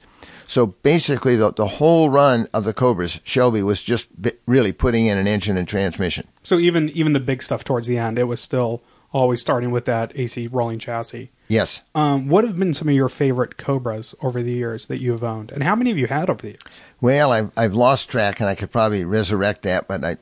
So 0.51 0.67
basically, 0.67 1.37
the, 1.37 1.53
the 1.53 1.69
whole 1.69 2.11
run 2.11 2.49
of 2.53 2.65
the 2.65 2.73
Cobras, 2.73 3.21
Shelby 3.23 3.63
was 3.63 3.81
just 3.81 4.09
really 4.47 4.73
putting 4.73 5.07
in 5.07 5.17
an 5.17 5.29
engine 5.29 5.57
and 5.57 5.69
transmission. 5.69 6.27
So 6.43 6.59
even 6.59 6.89
even 6.89 7.13
the 7.13 7.21
big 7.21 7.45
stuff 7.45 7.63
towards 7.63 7.87
the 7.87 7.99
end, 7.99 8.19
it 8.19 8.25
was 8.25 8.41
still 8.41 8.83
always 9.13 9.41
starting 9.41 9.71
with 9.71 9.85
that 9.85 10.11
AC 10.19 10.49
rolling 10.49 10.81
chassis. 10.81 11.31
Yes. 11.47 11.83
Um, 11.95 12.29
what 12.29 12.43
have 12.43 12.59
been 12.59 12.75
some 12.75 12.89
of 12.89 12.95
your 12.97 13.09
favorite 13.09 13.59
Cobras 13.59 14.13
over 14.23 14.43
the 14.43 14.53
years 14.53 14.87
that 14.87 15.01
you 15.01 15.13
have 15.13 15.23
owned, 15.23 15.53
and 15.53 15.63
how 15.63 15.77
many 15.77 15.91
have 15.91 15.99
you 15.99 16.09
had 16.09 16.29
over 16.29 16.43
the 16.43 16.49
years? 16.49 16.83
Well, 17.01 17.31
I've 17.31 17.53
I've 17.57 17.75
lost 17.75 18.11
track, 18.11 18.41
and 18.41 18.49
I 18.49 18.57
could 18.57 18.73
probably 18.73 19.05
resurrect 19.05 19.63
that, 19.63 19.87
but 19.87 20.05
I. 20.05 20.17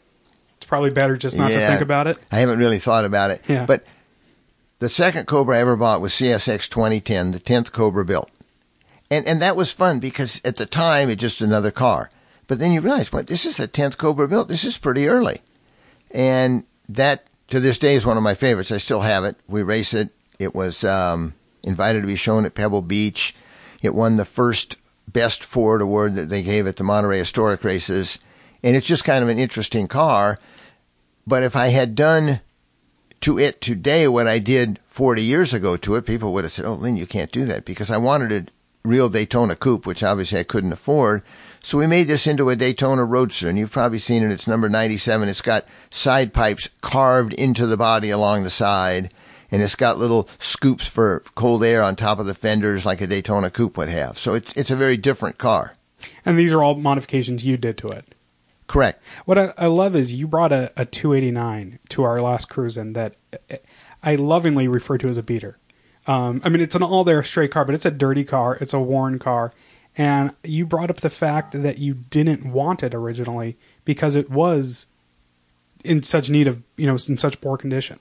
It's 0.59 0.67
probably 0.67 0.91
better 0.91 1.17
just 1.17 1.39
not 1.39 1.51
yeah, 1.51 1.61
to 1.61 1.67
think 1.69 1.81
about 1.81 2.07
it. 2.07 2.19
I 2.31 2.41
haven't 2.41 2.59
really 2.59 2.81
thought 2.81 3.07
about 3.07 3.31
it. 3.31 3.43
Yeah. 3.49 3.65
But 3.65 3.87
the 4.79 4.91
second 4.91 5.27
Cobra 5.27 5.57
I 5.57 5.61
ever 5.61 5.77
bought 5.77 6.03
was 6.03 6.13
CSX 6.13 6.69
2010, 6.69 7.31
the 7.31 7.39
tenth 7.39 7.73
Cobra 7.73 8.05
built. 8.05 8.31
And 9.11 9.27
and 9.27 9.41
that 9.41 9.57
was 9.57 9.73
fun 9.73 10.01
because 10.01 10.41
at 10.45 10.57
the 10.57 10.67
time 10.67 11.09
it's 11.09 11.21
just 11.21 11.41
another 11.41 11.71
car. 11.71 12.11
But 12.47 12.59
then 12.59 12.73
you 12.73 12.81
realize, 12.81 13.13
what 13.13 13.27
this 13.27 13.47
is 13.47 13.57
the 13.57 13.67
tenth 13.67 13.99
Cobra 13.99 14.29
built. 14.29 14.49
This 14.49 14.65
is 14.65 14.79
pretty 14.79 15.09
early, 15.09 15.43
and 16.11 16.65
that 16.89 17.27
to 17.49 17.61
this 17.61 17.79
day 17.79 17.95
is 17.95 18.07
one 18.07 18.17
of 18.17 18.23
my 18.23 18.35
favorites. 18.35 18.73
I 18.73 18.79
still 18.79 19.01
have 19.01 19.25
it. 19.25 19.37
We 19.47 19.63
race 19.63 19.95
it. 19.95 20.11
It 20.39 20.55
was 20.55 20.85
um, 20.85 21.35
invited 21.63 22.03
to 22.03 22.07
be 22.07 22.17
shown 22.17 22.45
at 22.45 22.55
Pebble 22.55 22.83
Beach. 22.83 23.35
It 23.83 23.95
won 23.95 24.17
the 24.17 24.25
first 24.25 24.77
Best 25.07 25.43
Ford 25.43 25.81
award 25.81 26.15
that 26.17 26.29
they 26.29 26.43
gave 26.43 26.67
at 26.67 26.77
the 26.77 26.85
Monterey 26.85 27.19
Historic 27.19 27.65
Races, 27.65 28.19
and 28.63 28.77
it's 28.77 28.87
just 28.87 29.05
kind 29.05 29.23
of 29.23 29.31
an 29.31 29.39
interesting 29.39 29.89
car. 29.89 30.39
But 31.27 31.43
if 31.43 31.57
I 31.57 31.69
had 31.69 31.95
done 31.95 32.41
to 33.21 33.39
it 33.39 33.61
today 33.61 34.07
what 34.07 34.27
I 34.27 34.39
did 34.39 34.79
40 34.87 35.23
years 35.23 35.53
ago 35.53 35.77
to 35.79 35.97
it, 35.97 36.07
people 36.07 36.33
would 36.33 36.45
have 36.45 36.53
said, 36.53 36.67
"Oh, 36.67 36.75
Lynn, 36.75 36.97
you 36.97 37.07
can't 37.07 37.33
do 37.33 37.45
that," 37.47 37.65
because 37.65 37.91
I 37.91 37.97
wanted 37.97 38.33
a 38.33 38.47
real 38.85 39.09
Daytona 39.09 39.57
coupe, 39.57 39.87
which 39.87 40.03
obviously 40.03 40.39
I 40.39 40.45
couldn't 40.45 40.73
afford. 40.73 41.23
So 41.61 41.79
we 41.79 41.87
made 41.87 42.05
this 42.05 42.27
into 42.27 42.51
a 42.51 42.57
Daytona 42.57 43.05
Roadster, 43.05 43.49
and 43.49 43.59
you've 43.59 43.73
probably 43.73 43.99
seen 43.99 44.23
it. 44.23 44.31
It's 44.31 44.47
number 44.47 44.69
97. 44.69 45.29
It's 45.29 45.43
got 45.43 45.67
side 45.91 46.33
pipes 46.33 46.69
carved 46.81 47.35
into 47.35 47.67
the 47.67 47.77
body 47.77 48.11
along 48.11 48.45
the 48.45 48.51
side, 48.51 49.13
and 49.51 49.63
it's 49.63 49.75
got 49.75 49.99
little 49.99 50.29
scoops 50.39 50.87
for 50.87 51.23
cold 51.35 51.65
air 51.65 51.83
on 51.83 51.97
top 51.97 52.19
of 52.19 52.27
the 52.27 52.35
fenders 52.35 52.87
like 52.87 53.01
a 53.01 53.07
Daytona 53.07 53.51
coupe 53.51 53.77
would 53.77 53.89
have. 53.89 54.19
So 54.19 54.35
it's 54.35 54.53
it's 54.55 54.71
a 54.71 54.77
very 54.77 54.97
different 54.97 55.39
car. 55.39 55.75
And 56.25 56.39
these 56.39 56.53
are 56.53 56.63
all 56.63 56.77
modifications 56.77 57.45
you 57.45 57.57
did 57.57 57.77
to 57.79 57.89
it. 57.89 58.15
Correct. 58.69 59.03
What 59.25 59.39
I, 59.39 59.55
I 59.57 59.67
love 59.67 59.97
is 59.97 60.13
you 60.13 60.29
brought 60.29 60.53
a, 60.53 60.71
a 60.77 60.85
289 60.85 61.79
to 61.89 62.03
our 62.03 62.21
last 62.21 62.51
cruise 62.51 62.77
in 62.77 62.93
that 62.93 63.17
I 64.03 64.15
lovingly 64.15 64.69
refer 64.69 64.99
to 64.99 65.09
as 65.09 65.19
a 65.19 65.23
beater. 65.23 65.59
Um, 66.09 66.41
I 66.43 66.49
mean, 66.49 66.63
it's 66.63 66.75
an 66.75 66.83
all 66.83 67.05
there 67.05 67.23
straight 67.23 67.53
car, 67.53 67.67
but 67.67 67.75
it's 67.75 67.87
a 67.87 67.91
dirty 67.91 68.25
car. 68.25 68.57
It's 68.61 68.73
a 68.73 68.81
worn 68.81 69.19
car. 69.19 69.53
And 69.97 70.35
you 70.43 70.65
brought 70.65 70.91
up 70.91 71.03
the 71.03 71.11
fact 71.11 71.63
that 71.63 71.79
you 71.79 71.95
didn't 71.95 72.51
want 72.51 72.83
it 72.83 72.95
originally 72.95 73.57
because 73.85 74.17
it 74.17 74.31
was 74.31 74.87
in 75.85 76.03
such 76.03 76.31
need 76.31 76.47
of, 76.47 76.63
you 76.77 76.87
know, 76.87 76.95
in 77.09 77.19
such 77.19 77.41
poor 77.41 77.59
condition. 77.59 77.99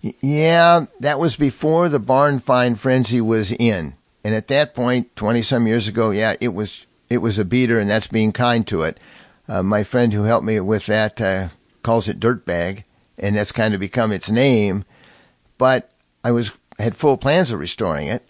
Yeah, 0.00 0.86
that 1.00 1.18
was 1.18 1.36
before 1.36 1.88
the 1.88 1.98
barn 1.98 2.38
find 2.38 2.80
frenzy 2.80 3.20
was 3.20 3.52
in. 3.52 3.94
And 4.24 4.34
at 4.34 4.48
that 4.48 4.74
point, 4.74 5.14
20 5.16 5.42
some 5.42 5.66
years 5.66 5.86
ago, 5.86 6.10
yeah, 6.10 6.34
it 6.40 6.54
was 6.54 6.86
it 7.08 7.18
was 7.18 7.38
a 7.38 7.44
beater 7.44 7.78
and 7.78 7.88
that's 7.88 8.06
being 8.06 8.32
kind 8.32 8.66
to 8.68 8.82
it. 8.82 9.00
Uh, 9.48 9.62
my 9.62 9.82
friend 9.82 10.12
who 10.12 10.24
helped 10.24 10.46
me 10.46 10.60
with 10.60 10.86
that 10.86 11.20
uh, 11.20 11.48
calls 11.82 12.08
it 12.08 12.20
dirtbag 12.20 12.84
and 13.18 13.36
that's 13.36 13.52
kind 13.52 13.74
of 13.74 13.80
become 13.80 14.12
its 14.12 14.30
name. 14.30 14.84
But 15.56 15.90
I 16.22 16.30
was 16.30 16.52
had 16.78 16.96
full 16.96 17.16
plans 17.16 17.52
of 17.52 17.60
restoring 17.60 18.08
it 18.08 18.28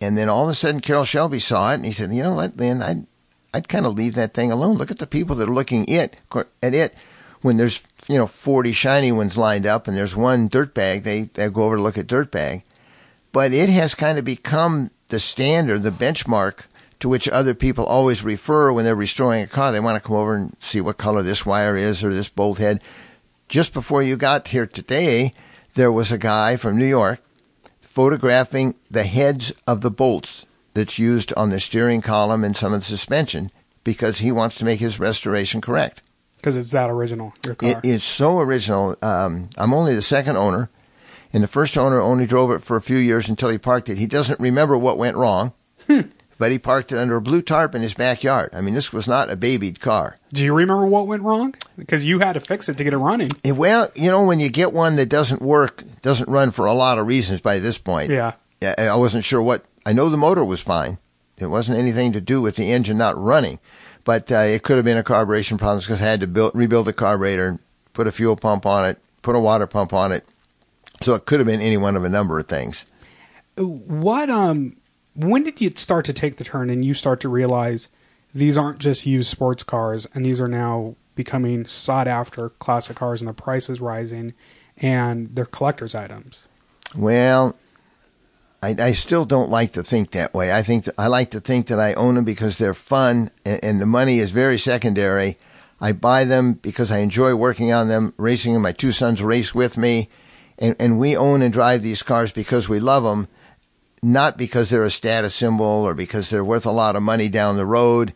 and 0.00 0.18
then 0.18 0.28
all 0.28 0.44
of 0.44 0.50
a 0.50 0.54
sudden, 0.54 0.80
Carroll 0.80 1.04
Shelby 1.04 1.40
saw 1.40 1.70
it, 1.72 1.76
and 1.76 1.84
he 1.84 1.92
said, 1.92 2.12
"You 2.12 2.22
know 2.22 2.34
what, 2.34 2.56
Lynn? 2.56 2.82
I'd 2.82 3.06
I'd 3.52 3.68
kind 3.68 3.86
of 3.86 3.94
leave 3.94 4.14
that 4.16 4.34
thing 4.34 4.50
alone. 4.50 4.76
Look 4.76 4.90
at 4.90 4.98
the 4.98 5.06
people 5.06 5.36
that 5.36 5.48
are 5.48 5.54
looking 5.54 5.84
it 5.86 6.16
at 6.62 6.74
it 6.74 6.94
when 7.40 7.56
there's 7.56 7.82
you 8.08 8.16
know 8.16 8.26
40 8.26 8.72
shiny 8.72 9.12
ones 9.12 9.38
lined 9.38 9.66
up, 9.66 9.86
and 9.86 9.96
there's 9.96 10.16
one 10.16 10.48
dirtbag. 10.48 11.04
They 11.04 11.30
they 11.34 11.48
go 11.48 11.64
over 11.64 11.76
to 11.76 11.82
look 11.82 11.98
at 11.98 12.08
dirtbag, 12.08 12.62
but 13.32 13.52
it 13.52 13.68
has 13.68 13.94
kind 13.94 14.18
of 14.18 14.24
become 14.24 14.90
the 15.08 15.20
standard, 15.20 15.82
the 15.82 15.90
benchmark." 15.90 16.66
To 17.00 17.08
which 17.08 17.28
other 17.28 17.52
people 17.52 17.84
always 17.84 18.24
refer 18.24 18.72
when 18.72 18.86
they're 18.86 18.94
restoring 18.94 19.42
a 19.42 19.46
car. 19.46 19.72
They 19.72 19.80
want 19.80 20.02
to 20.02 20.06
come 20.06 20.16
over 20.16 20.36
and 20.36 20.56
see 20.58 20.80
what 20.80 20.96
color 20.96 21.22
this 21.22 21.44
wire 21.44 21.76
is 21.76 22.02
or 22.02 22.14
this 22.14 22.30
bolt 22.30 22.56
head. 22.56 22.80
Just 23.46 23.74
before 23.74 24.02
you 24.02 24.16
got 24.16 24.48
here 24.48 24.64
today, 24.64 25.32
there 25.74 25.92
was 25.92 26.10
a 26.10 26.16
guy 26.16 26.56
from 26.56 26.78
New 26.78 26.86
York 26.86 27.20
photographing 27.94 28.74
the 28.90 29.04
heads 29.04 29.52
of 29.68 29.80
the 29.80 29.90
bolts 29.90 30.46
that's 30.74 30.98
used 30.98 31.32
on 31.36 31.50
the 31.50 31.60
steering 31.60 32.00
column 32.00 32.42
and 32.42 32.56
some 32.56 32.72
of 32.72 32.80
the 32.80 32.84
suspension 32.84 33.52
because 33.84 34.18
he 34.18 34.32
wants 34.32 34.56
to 34.56 34.64
make 34.64 34.80
his 34.80 34.98
restoration 34.98 35.60
correct. 35.60 36.02
Because 36.34 36.56
it's 36.56 36.72
that 36.72 36.90
original, 36.90 37.32
your 37.46 37.54
car. 37.54 37.70
It 37.70 37.84
is 37.84 38.02
so 38.02 38.40
original. 38.40 38.96
Um, 39.00 39.48
I'm 39.56 39.72
only 39.72 39.94
the 39.94 40.02
second 40.02 40.36
owner, 40.36 40.70
and 41.32 41.40
the 41.44 41.46
first 41.46 41.78
owner 41.78 42.00
only 42.00 42.26
drove 42.26 42.50
it 42.50 42.62
for 42.64 42.76
a 42.76 42.82
few 42.82 42.96
years 42.96 43.28
until 43.28 43.48
he 43.48 43.58
parked 43.58 43.88
it. 43.88 43.96
He 43.96 44.06
doesn't 44.06 44.40
remember 44.40 44.76
what 44.76 44.98
went 44.98 45.16
wrong. 45.16 45.52
But 46.36 46.50
he 46.50 46.58
parked 46.58 46.90
it 46.92 46.98
under 46.98 47.16
a 47.16 47.22
blue 47.22 47.42
tarp 47.42 47.74
in 47.74 47.82
his 47.82 47.94
backyard. 47.94 48.50
I 48.52 48.60
mean, 48.60 48.74
this 48.74 48.92
was 48.92 49.06
not 49.06 49.30
a 49.30 49.36
babied 49.36 49.80
car. 49.80 50.16
Do 50.32 50.44
you 50.44 50.52
remember 50.52 50.86
what 50.86 51.06
went 51.06 51.22
wrong? 51.22 51.54
Because 51.78 52.04
you 52.04 52.18
had 52.18 52.32
to 52.32 52.40
fix 52.40 52.68
it 52.68 52.76
to 52.78 52.84
get 52.84 52.92
it 52.92 52.98
running. 52.98 53.30
Eh, 53.44 53.52
well, 53.52 53.88
you 53.94 54.10
know, 54.10 54.24
when 54.24 54.40
you 54.40 54.48
get 54.48 54.72
one 54.72 54.96
that 54.96 55.08
doesn't 55.08 55.42
work, 55.42 55.84
doesn't 56.02 56.28
run 56.28 56.50
for 56.50 56.66
a 56.66 56.72
lot 56.72 56.98
of 56.98 57.06
reasons 57.06 57.40
by 57.40 57.58
this 57.60 57.78
point. 57.78 58.10
Yeah. 58.10 58.32
I 58.62 58.96
wasn't 58.96 59.24
sure 59.24 59.42
what. 59.42 59.64
I 59.86 59.92
know 59.92 60.08
the 60.08 60.16
motor 60.16 60.44
was 60.44 60.60
fine. 60.60 60.98
It 61.38 61.46
wasn't 61.46 61.78
anything 61.78 62.12
to 62.12 62.20
do 62.20 62.40
with 62.40 62.56
the 62.56 62.70
engine 62.70 62.96
not 62.96 63.18
running, 63.18 63.58
but 64.04 64.30
uh, 64.32 64.36
it 64.38 64.62
could 64.62 64.76
have 64.76 64.84
been 64.84 64.96
a 64.96 65.02
carburation 65.02 65.58
problem 65.58 65.80
because 65.80 66.00
I 66.00 66.06
had 66.06 66.20
to 66.20 66.26
build, 66.26 66.52
rebuild 66.54 66.86
the 66.86 66.92
carburetor, 66.92 67.58
put 67.92 68.06
a 68.06 68.12
fuel 68.12 68.36
pump 68.36 68.64
on 68.66 68.86
it, 68.86 68.98
put 69.22 69.36
a 69.36 69.40
water 69.40 69.66
pump 69.66 69.92
on 69.92 70.12
it. 70.12 70.24
So 71.02 71.14
it 71.14 71.26
could 71.26 71.40
have 71.40 71.46
been 71.46 71.60
any 71.60 71.76
one 71.76 71.96
of 71.96 72.04
a 72.04 72.08
number 72.08 72.38
of 72.38 72.46
things. 72.46 72.86
What 73.56 74.30
um 74.30 74.76
when 75.14 75.44
did 75.44 75.60
you 75.60 75.70
start 75.74 76.04
to 76.06 76.12
take 76.12 76.36
the 76.36 76.44
turn 76.44 76.70
and 76.70 76.84
you 76.84 76.94
start 76.94 77.20
to 77.20 77.28
realize 77.28 77.88
these 78.34 78.56
aren't 78.56 78.78
just 78.78 79.06
used 79.06 79.30
sports 79.30 79.62
cars 79.62 80.06
and 80.14 80.24
these 80.24 80.40
are 80.40 80.48
now 80.48 80.96
becoming 81.14 81.64
sought 81.64 82.08
after 82.08 82.50
classic 82.50 82.96
cars 82.96 83.22
and 83.22 83.28
the 83.28 83.34
price 83.34 83.68
is 83.70 83.80
rising 83.80 84.34
and 84.76 85.34
they're 85.34 85.44
collector's 85.44 85.94
items? 85.94 86.46
Well, 86.96 87.56
I, 88.60 88.74
I 88.78 88.92
still 88.92 89.24
don't 89.24 89.50
like 89.50 89.72
to 89.74 89.84
think 89.84 90.10
that 90.10 90.34
way. 90.34 90.52
I 90.52 90.62
think 90.62 90.84
that, 90.84 90.94
I 90.98 91.06
like 91.06 91.30
to 91.30 91.40
think 91.40 91.68
that 91.68 91.78
I 91.78 91.94
own 91.94 92.16
them 92.16 92.24
because 92.24 92.58
they're 92.58 92.74
fun 92.74 93.30
and, 93.44 93.62
and 93.62 93.80
the 93.80 93.86
money 93.86 94.18
is 94.18 94.32
very 94.32 94.58
secondary. 94.58 95.38
I 95.80 95.92
buy 95.92 96.24
them 96.24 96.54
because 96.54 96.90
I 96.90 96.98
enjoy 96.98 97.34
working 97.36 97.72
on 97.72 97.88
them, 97.88 98.14
racing 98.16 98.54
them. 98.54 98.62
My 98.62 98.72
two 98.72 98.90
sons 98.90 99.22
race 99.22 99.54
with 99.54 99.76
me, 99.76 100.08
and, 100.58 100.74
and 100.78 100.98
we 100.98 101.16
own 101.16 101.42
and 101.42 101.52
drive 101.52 101.82
these 101.82 102.02
cars 102.02 102.32
because 102.32 102.68
we 102.68 102.80
love 102.80 103.04
them 103.04 103.28
not 104.04 104.36
because 104.36 104.68
they're 104.68 104.84
a 104.84 104.90
status 104.90 105.34
symbol 105.34 105.64
or 105.64 105.94
because 105.94 106.28
they're 106.28 106.44
worth 106.44 106.66
a 106.66 106.70
lot 106.70 106.94
of 106.94 107.02
money 107.02 107.28
down 107.30 107.56
the 107.56 107.64
road. 107.64 108.12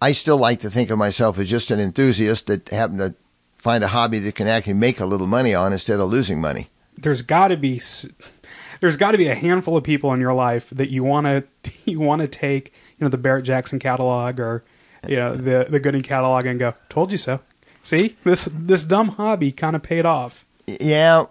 I 0.00 0.12
still 0.12 0.36
like 0.36 0.60
to 0.60 0.70
think 0.70 0.88
of 0.90 0.98
myself 0.98 1.36
as 1.38 1.50
just 1.50 1.72
an 1.72 1.80
enthusiast 1.80 2.46
that 2.46 2.68
happened 2.68 3.00
to 3.00 3.14
find 3.54 3.82
a 3.82 3.88
hobby 3.88 4.20
that 4.20 4.36
can 4.36 4.46
actually 4.46 4.74
make 4.74 5.00
a 5.00 5.06
little 5.06 5.26
money 5.26 5.52
on 5.52 5.72
instead 5.72 5.98
of 5.98 6.08
losing 6.08 6.40
money. 6.40 6.68
There's 6.96 7.22
got 7.22 7.48
to 7.48 7.56
be 7.56 7.80
there's 8.80 8.96
got 8.96 9.10
to 9.10 9.18
be 9.18 9.26
a 9.26 9.34
handful 9.34 9.76
of 9.76 9.82
people 9.82 10.12
in 10.12 10.20
your 10.20 10.34
life 10.34 10.70
that 10.70 10.90
you 10.90 11.02
want 11.02 11.26
to 11.26 11.44
you 11.84 11.98
want 11.98 12.22
to 12.22 12.28
take, 12.28 12.72
you 12.98 13.04
know, 13.04 13.08
the 13.08 13.18
Barrett 13.18 13.44
Jackson 13.44 13.80
catalog 13.80 14.38
or 14.38 14.62
you 15.08 15.16
know, 15.16 15.34
the 15.34 15.66
the 15.68 15.80
Gooding 15.80 16.02
catalog 16.02 16.46
and 16.46 16.58
go, 16.58 16.74
"Told 16.88 17.10
you 17.10 17.18
so." 17.18 17.40
See? 17.82 18.16
This 18.24 18.48
this 18.52 18.84
dumb 18.84 19.08
hobby 19.08 19.50
kind 19.50 19.74
of 19.74 19.82
paid 19.82 20.06
off 20.06 20.46
yeah, 20.66 21.26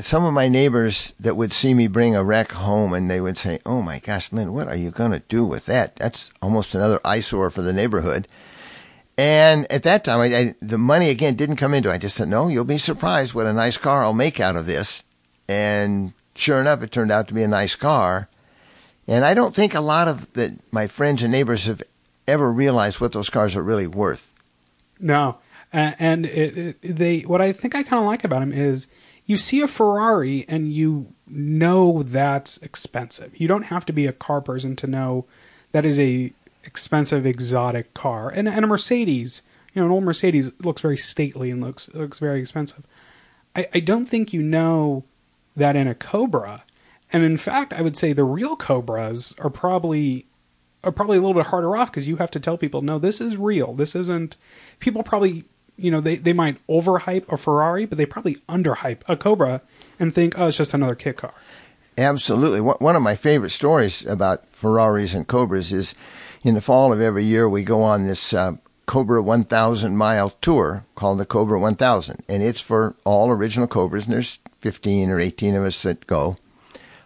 some 0.00 0.24
of 0.24 0.32
my 0.32 0.48
neighbors 0.48 1.14
that 1.20 1.36
would 1.36 1.52
see 1.52 1.74
me 1.74 1.88
bring 1.88 2.16
a 2.16 2.24
wreck 2.24 2.52
home 2.52 2.94
and 2.94 3.10
they 3.10 3.20
would 3.20 3.36
say, 3.36 3.58
"Oh 3.66 3.82
my 3.82 3.98
gosh, 3.98 4.32
Lynn, 4.32 4.52
what 4.52 4.68
are 4.68 4.76
you 4.76 4.90
going 4.90 5.10
to 5.12 5.22
do 5.28 5.44
with 5.44 5.66
that? 5.66 5.96
That's 5.96 6.32
almost 6.40 6.74
another 6.74 7.00
eyesore 7.04 7.50
for 7.50 7.62
the 7.62 7.72
neighborhood." 7.72 8.28
And 9.18 9.70
at 9.70 9.82
that 9.82 10.04
time, 10.04 10.20
I, 10.20 10.36
I, 10.36 10.54
the 10.62 10.78
money 10.78 11.10
again 11.10 11.34
didn't 11.34 11.56
come 11.56 11.74
into. 11.74 11.90
it. 11.90 11.94
I 11.94 11.98
just 11.98 12.16
said, 12.16 12.28
"No, 12.28 12.48
you'll 12.48 12.64
be 12.64 12.78
surprised 12.78 13.34
what 13.34 13.46
a 13.46 13.52
nice 13.52 13.76
car 13.76 14.02
I'll 14.02 14.14
make 14.14 14.40
out 14.40 14.56
of 14.56 14.66
this." 14.66 15.04
And 15.48 16.14
sure 16.34 16.60
enough, 16.60 16.82
it 16.82 16.92
turned 16.92 17.12
out 17.12 17.28
to 17.28 17.34
be 17.34 17.42
a 17.42 17.48
nice 17.48 17.74
car. 17.74 18.28
And 19.06 19.24
I 19.24 19.34
don't 19.34 19.54
think 19.54 19.74
a 19.74 19.80
lot 19.80 20.08
of 20.08 20.32
the, 20.32 20.56
my 20.70 20.86
friends 20.86 21.22
and 21.22 21.32
neighbors 21.32 21.66
have 21.66 21.82
ever 22.26 22.50
realized 22.50 23.00
what 23.00 23.12
those 23.12 23.28
cars 23.28 23.56
are 23.56 23.62
really 23.62 23.86
worth. 23.86 24.32
No, 25.00 25.38
and 25.72 26.26
it, 26.26 26.58
it, 26.58 26.96
they 26.96 27.20
what 27.20 27.40
I 27.40 27.52
think 27.52 27.74
I 27.74 27.82
kind 27.82 28.02
of 28.02 28.06
like 28.06 28.24
about 28.24 28.42
him 28.42 28.52
is 28.52 28.86
you 29.24 29.36
see 29.36 29.60
a 29.60 29.68
Ferrari 29.68 30.44
and 30.48 30.72
you 30.72 31.12
know 31.26 32.02
that's 32.02 32.58
expensive. 32.58 33.32
You 33.40 33.48
don't 33.48 33.64
have 33.64 33.86
to 33.86 33.92
be 33.92 34.06
a 34.06 34.12
car 34.12 34.40
person 34.40 34.76
to 34.76 34.86
know 34.86 35.26
that 35.72 35.84
is 35.86 35.98
a 35.98 36.32
expensive 36.64 37.26
exotic 37.26 37.94
car. 37.94 38.28
And 38.28 38.48
and 38.48 38.64
a 38.64 38.68
Mercedes, 38.68 39.42
you 39.72 39.80
know, 39.80 39.86
an 39.86 39.92
old 39.92 40.04
Mercedes 40.04 40.52
looks 40.62 40.82
very 40.82 40.98
stately 40.98 41.50
and 41.50 41.62
looks 41.62 41.88
looks 41.94 42.18
very 42.18 42.40
expensive. 42.40 42.84
I, 43.56 43.68
I 43.74 43.80
don't 43.80 44.06
think 44.06 44.32
you 44.32 44.42
know 44.42 45.04
that 45.56 45.76
in 45.76 45.86
a 45.86 45.94
Cobra. 45.94 46.64
And 47.12 47.24
in 47.24 47.36
fact, 47.36 47.74
I 47.74 47.82
would 47.82 47.96
say 47.96 48.12
the 48.12 48.24
real 48.24 48.56
Cobras 48.56 49.34
are 49.38 49.50
probably 49.50 50.26
are 50.84 50.92
probably 50.92 51.16
a 51.16 51.20
little 51.20 51.34
bit 51.34 51.46
harder 51.46 51.76
off 51.76 51.90
because 51.90 52.08
you 52.08 52.16
have 52.16 52.30
to 52.32 52.40
tell 52.40 52.58
people, 52.58 52.82
no, 52.82 52.98
this 52.98 53.20
is 53.20 53.36
real. 53.36 53.74
This 53.74 53.94
isn't. 53.94 54.36
People 54.80 55.02
probably 55.02 55.44
you 55.76 55.90
know, 55.90 56.00
they, 56.00 56.16
they 56.16 56.32
might 56.32 56.64
overhype 56.66 57.30
a 57.32 57.36
Ferrari, 57.36 57.86
but 57.86 57.98
they 57.98 58.06
probably 58.06 58.36
underhype 58.48 59.02
a 59.08 59.16
Cobra 59.16 59.62
and 59.98 60.14
think, 60.14 60.38
oh, 60.38 60.48
it's 60.48 60.58
just 60.58 60.74
another 60.74 60.94
kit 60.94 61.16
car. 61.16 61.34
Absolutely. 61.98 62.60
One 62.60 62.96
of 62.96 63.02
my 63.02 63.16
favorite 63.16 63.50
stories 63.50 64.06
about 64.06 64.46
Ferraris 64.50 65.14
and 65.14 65.26
Cobras 65.26 65.72
is 65.72 65.94
in 66.42 66.54
the 66.54 66.60
fall 66.60 66.92
of 66.92 67.00
every 67.00 67.24
year, 67.24 67.48
we 67.48 67.64
go 67.64 67.82
on 67.82 68.04
this 68.04 68.32
uh, 68.32 68.52
Cobra 68.86 69.22
1000 69.22 69.96
mile 69.96 70.30
tour 70.40 70.84
called 70.94 71.18
the 71.18 71.26
Cobra 71.26 71.58
1000. 71.58 72.22
And 72.28 72.42
it's 72.42 72.60
for 72.60 72.96
all 73.04 73.30
original 73.30 73.68
Cobras, 73.68 74.04
and 74.04 74.14
there's 74.14 74.40
15 74.56 75.10
or 75.10 75.20
18 75.20 75.54
of 75.54 75.64
us 75.64 75.82
that 75.82 76.06
go, 76.06 76.36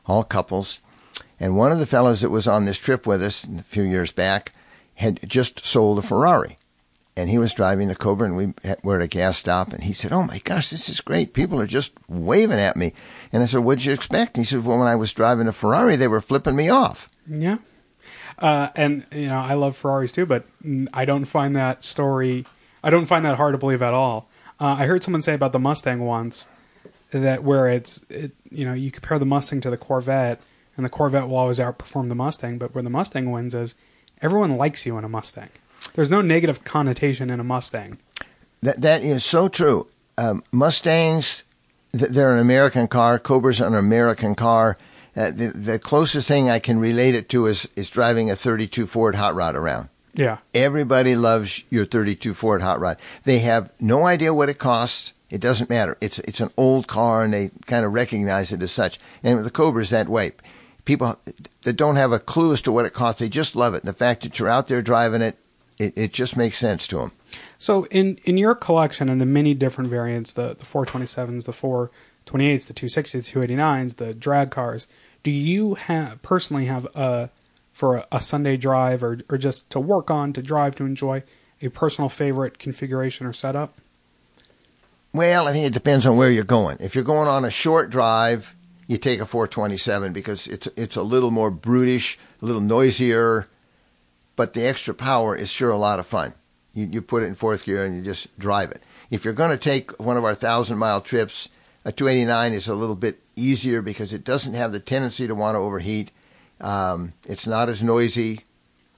all 0.07 0.23
couples. 0.23 0.81
And 1.39 1.57
one 1.57 1.73
of 1.73 1.79
the 1.79 1.87
fellows 1.87 2.21
that 2.21 2.31
was 2.31 2.47
on 2.47 2.65
this 2.65 2.79
trip 2.79 3.07
with 3.07 3.23
us 3.23 3.45
a 3.45 3.63
few 3.63 3.83
years 3.83 4.13
back 4.13 4.53
had 4.95 5.21
just 5.29 5.65
sold 5.67 5.99
a 5.99 6.03
Ferrari. 6.03 6.57
And 7.17 7.31
he 7.31 7.39
was 7.39 7.55
driving 7.55 7.89
the 7.89 7.95
Cobra, 7.95 8.27
and 8.29 8.37
we 8.37 8.53
were 8.83 8.97
at 8.97 9.03
a 9.03 9.09
gas 9.09 9.39
stop, 9.39 9.73
and 9.73 9.85
he 9.85 9.95
said, 9.95 10.13
"Oh 10.13 10.25
my 10.25 10.39
gosh, 10.41 10.69
this 10.69 10.91
is 10.91 11.01
great! 11.01 11.33
People 11.33 11.59
are 11.61 11.67
just 11.67 11.93
waving 12.09 12.59
at 12.59 12.77
me." 12.77 12.93
And 13.33 13.43
I 13.43 13.47
said, 13.47 13.61
"What'd 13.61 13.87
you 13.87 13.95
expect?" 13.95 14.37
And 14.37 14.45
he 14.45 14.49
said, 14.51 14.65
"Well, 14.65 14.77
when 14.77 14.87
I 14.87 14.97
was 14.97 15.15
driving 15.15 15.49
a 15.49 15.53
Ferrari, 15.53 15.97
they 15.97 16.09
were 16.09 16.21
flipping 16.21 16.57
me 16.57 16.69
off." 16.69 17.09
Yeah, 17.27 17.59
uh, 18.39 18.69
and 18.77 19.07
you 19.11 19.29
know 19.29 19.39
I 19.39 19.55
love 19.55 19.77
Ferraris 19.77 20.13
too, 20.13 20.27
but 20.27 20.45
I 20.93 21.07
don't 21.07 21.25
find 21.25 21.57
that 21.57 21.85
story. 21.85 22.45
I 22.85 22.91
don't 22.91 23.07
find 23.07 23.25
that 23.25 23.37
hard 23.37 23.55
to 23.55 23.59
believe 23.59 23.83
at 23.83 23.95
all. 23.95 24.29
Uh, 24.61 24.77
I 24.79 24.87
heard 24.87 25.03
someone 25.03 25.23
say 25.23 25.35
about 25.35 25.53
the 25.53 25.59
Mustang 25.59 26.01
once 26.01 26.47
that 27.11 27.43
where 27.43 27.69
it's 27.69 28.05
it, 28.11 28.33
you 28.51 28.65
know 28.65 28.75
you 28.75 28.91
compare 28.91 29.19
the 29.19 29.25
Mustang 29.27 29.61
to 29.63 29.71
the 29.71 29.77
Corvette, 29.79 30.43
and 30.77 30.85
the 30.85 30.91
Corvette 30.91 31.29
will 31.29 31.37
always 31.37 31.59
outperform 31.59 32.09
the 32.09 32.15
Mustang, 32.15 32.59
but 32.59 32.75
where 32.75 32.83
the 32.83 32.91
Mustang 32.91 33.31
wins 33.31 33.55
is 33.55 33.75
everyone 34.21 34.57
likes 34.57 34.85
you 34.85 34.99
in 34.99 35.05
a 35.05 35.09
Mustang. 35.09 35.49
There's 35.95 36.11
no 36.11 36.21
negative 36.21 36.65
connotation 36.65 37.31
in 37.31 37.41
a 37.41 37.45
Mustang. 37.45 37.99
That 38.63 38.81
that 38.81 39.03
is 39.03 39.25
so 39.25 39.49
true. 39.49 39.87
Um, 40.19 40.43
Mustangs, 40.51 41.45
they're 41.93 42.33
an 42.33 42.41
American 42.41 42.89
car. 42.89 43.19
Cobra's 43.19 43.61
an 43.61 43.75
American 43.75 44.35
car. 44.35 44.79
Uh, 45.17 45.31
the, 45.31 45.49
the 45.49 45.79
closest 45.79 46.29
thing 46.29 46.51
I 46.51 46.59
can 46.59 46.79
relate 46.79 47.15
it 47.15 47.29
to 47.31 47.47
is 47.47 47.69
is 47.77 47.91
driving 47.91 48.31
a 48.31 48.37
32 48.37 48.87
Ford 48.87 49.15
hot 49.15 49.35
rod 49.35 49.55
around. 49.55 49.89
Yeah. 50.15 50.39
Everybody 50.55 51.15
loves 51.15 51.63
your 51.71 51.85
32 51.85 52.35
Ford 52.35 52.63
hot 52.63 52.81
rod. 52.81 52.97
They 53.25 53.41
have 53.41 53.71
no 53.79 54.07
idea 54.07 54.35
what 54.35 54.49
it 54.49 54.59
costs. 54.59 55.13
It 55.29 55.41
doesn't 55.41 55.71
matter. 55.71 55.97
It's 56.01 56.19
it's 56.21 56.41
an 56.41 56.51
old 56.57 56.87
car, 56.87 57.25
and 57.25 57.33
they 57.35 57.51
kind 57.67 57.85
of 57.85 57.93
recognize 57.93 58.53
it 58.53 58.63
as 58.63 58.73
such. 58.73 58.99
And 59.23 59.45
the 59.45 59.51
Cobra's 59.51 59.91
that 59.91 60.09
way. 60.09 60.33
People 60.85 61.19
that 61.63 61.73
don't 61.73 61.97
have 61.97 62.13
a 62.13 62.21
clue 62.21 62.53
as 62.53 62.63
to 62.63 62.73
what 62.73 62.87
it 62.87 62.93
costs, 62.93 63.21
they 63.21 63.29
just 63.29 63.57
love 63.57 63.75
it. 63.75 63.83
The 63.83 63.93
fact 63.93 64.23
that 64.23 64.39
you're 64.39 64.49
out 64.49 64.69
there 64.69 64.83
driving 64.83 65.21
it, 65.21 65.37
it, 65.79 65.97
it 65.97 66.13
just 66.13 66.37
makes 66.37 66.59
sense 66.59 66.87
to 66.89 66.99
them. 66.99 67.13
So 67.59 67.85
in 67.87 68.19
in 68.25 68.37
your 68.37 68.55
collection 68.55 69.09
and 69.09 69.21
the 69.21 69.27
many 69.27 69.55
different 69.55 69.91
variants, 69.91 70.33
the 70.33 70.49
the 70.49 70.67
427s, 70.67 71.45
the 71.45 71.53
428s, 71.53 72.67
the 72.67 72.75
260s, 72.75 73.33
the 73.33 73.41
289s, 73.41 73.97
the 73.97 74.15
drag 74.15 74.51
cars, 74.51 74.87
do 75.23 75.31
you 75.31 75.75
have 75.75 76.23
personally 76.23 76.67
have 76.67 76.87
a 76.95 77.31
for 77.73 77.97
a, 77.97 78.07
a 78.13 78.21
Sunday 78.21 78.57
drive 78.57 79.03
or 79.03 79.19
or 79.29 79.39
just 79.39 79.71
to 79.71 79.81
work 79.81 80.11
on, 80.11 80.33
to 80.33 80.43
drive, 80.43 80.77
to 80.77 80.85
enjoy 80.85 81.23
a 81.63 81.69
personal 81.69 82.09
favorite 82.09 82.59
configuration 82.59 83.27
or 83.27 83.33
setup? 83.33 83.79
Well, 85.13 85.49
I 85.49 85.53
think 85.53 85.67
it 85.67 85.73
depends 85.73 86.05
on 86.07 86.17
where 86.17 86.31
you're 86.31 86.45
going. 86.45 86.77
If 86.81 86.95
you're 86.95 87.05
going 87.05 87.29
on 87.29 87.45
a 87.45 87.51
short 87.51 87.89
drive, 87.89 88.55
you 88.87 88.99
take 88.99 89.21
a 89.21 89.27
427 89.27 90.13
because 90.13 90.47
it's 90.47 90.69
it's 90.77 90.97
a 90.97 91.03
little 91.03 91.31
more 91.31 91.51
brutish, 91.51 92.19
a 92.43 92.45
little 92.45 92.61
noisier, 92.61 93.49
but 94.37 94.53
the 94.53 94.67
extra 94.67 94.95
power 94.95 95.35
is 95.35 95.51
sure 95.51 95.71
a 95.71 95.79
lot 95.79 95.99
of 95.99 96.07
fun. 96.07 96.35
You 96.75 96.87
you 96.87 97.03
put 97.03 97.23
it 97.23 97.27
in 97.27 97.35
fourth 97.35 97.65
gear 97.65 97.85
and 97.85 97.97
you 97.97 98.03
just 98.03 98.39
drive 98.39 98.71
it. 98.71 98.83
If 99.11 99.25
you're 99.25 99.35
going 99.35 99.51
to 99.51 99.57
take 99.57 99.99
one 100.01 100.17
of 100.17 100.25
our 100.25 100.35
thousand 100.35 100.79
mile 100.79 101.01
trips, 101.01 101.49
a 101.85 101.93
289 101.93 102.53
is 102.53 102.69
a 102.69 102.75
little 102.75 102.97
bit 102.97 103.21
easier 103.37 103.83
because 103.83 104.13
it 104.13 104.25
doesn't 104.25 104.55
have 104.55 104.73
the 104.73 104.81
tendency 104.81 105.27
to 105.27 105.35
want 105.35 105.55
to 105.55 105.61
overheat. 105.61 106.11
Um, 106.61 107.13
it's 107.27 107.47
not 107.47 107.69
as 107.69 107.83
noisy. 107.83 108.41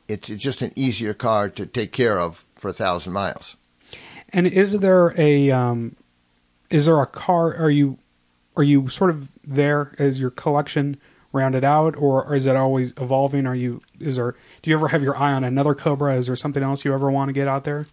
It's, 0.08 0.30
it's 0.30 0.42
just 0.42 0.62
an 0.62 0.72
easier 0.74 1.12
car 1.12 1.50
to 1.50 1.66
take 1.66 1.92
care 1.92 2.18
of 2.18 2.44
for 2.54 2.68
a 2.68 2.72
thousand 2.72 3.12
miles. 3.12 3.56
And 4.30 4.46
is 4.46 4.78
there 4.78 5.14
a 5.18 5.50
um, 5.50 5.96
is 6.70 6.86
there 6.86 7.00
a 7.00 7.06
car? 7.06 7.54
Are 7.54 7.70
you 7.70 7.98
are 8.56 8.62
you 8.62 8.88
sort 8.88 9.10
of 9.10 9.28
there 9.44 9.94
as 9.98 10.20
your 10.20 10.30
collection 10.30 10.98
rounded 11.32 11.64
out, 11.64 11.96
or 11.96 12.34
is 12.34 12.46
it 12.46 12.56
always 12.56 12.92
evolving? 12.96 13.46
Are 13.46 13.54
you 13.54 13.82
is 14.00 14.16
there? 14.16 14.34
Do 14.62 14.70
you 14.70 14.76
ever 14.76 14.88
have 14.88 15.02
your 15.02 15.16
eye 15.16 15.32
on 15.32 15.44
another 15.44 15.74
Cobra? 15.74 16.16
Is 16.16 16.26
there 16.26 16.36
something 16.36 16.62
else 16.62 16.84
you 16.84 16.94
ever 16.94 17.10
want 17.10 17.28
to 17.28 17.32
get 17.32 17.48
out 17.48 17.64
there? 17.64 17.86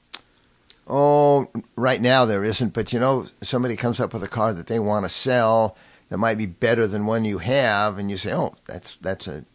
Oh, 0.88 1.50
right 1.76 2.00
now 2.00 2.26
there 2.26 2.43
isn't, 2.43 2.74
but 2.74 2.93
you 2.93 3.00
know, 3.00 3.26
somebody 3.41 3.76
comes 3.76 4.00
up 4.00 4.13
with 4.13 4.24
a 4.24 4.28
car 4.28 4.54
that 4.54 4.67
they 4.67 4.80
want 4.80 5.06
to 5.06 5.10
sell 5.10 5.76
that 6.10 6.17
might 6.17 6.38
be 6.38 6.45
better 6.45 6.86
than 6.86 7.06
one 7.06 7.26
you 7.26 7.39
have, 7.39 7.98
and 7.98 8.12
you 8.12 8.17
say, 8.17 8.34
"Oh, 8.34 8.56
that's 8.67 8.95
that's 8.98 9.28
a 9.28 9.45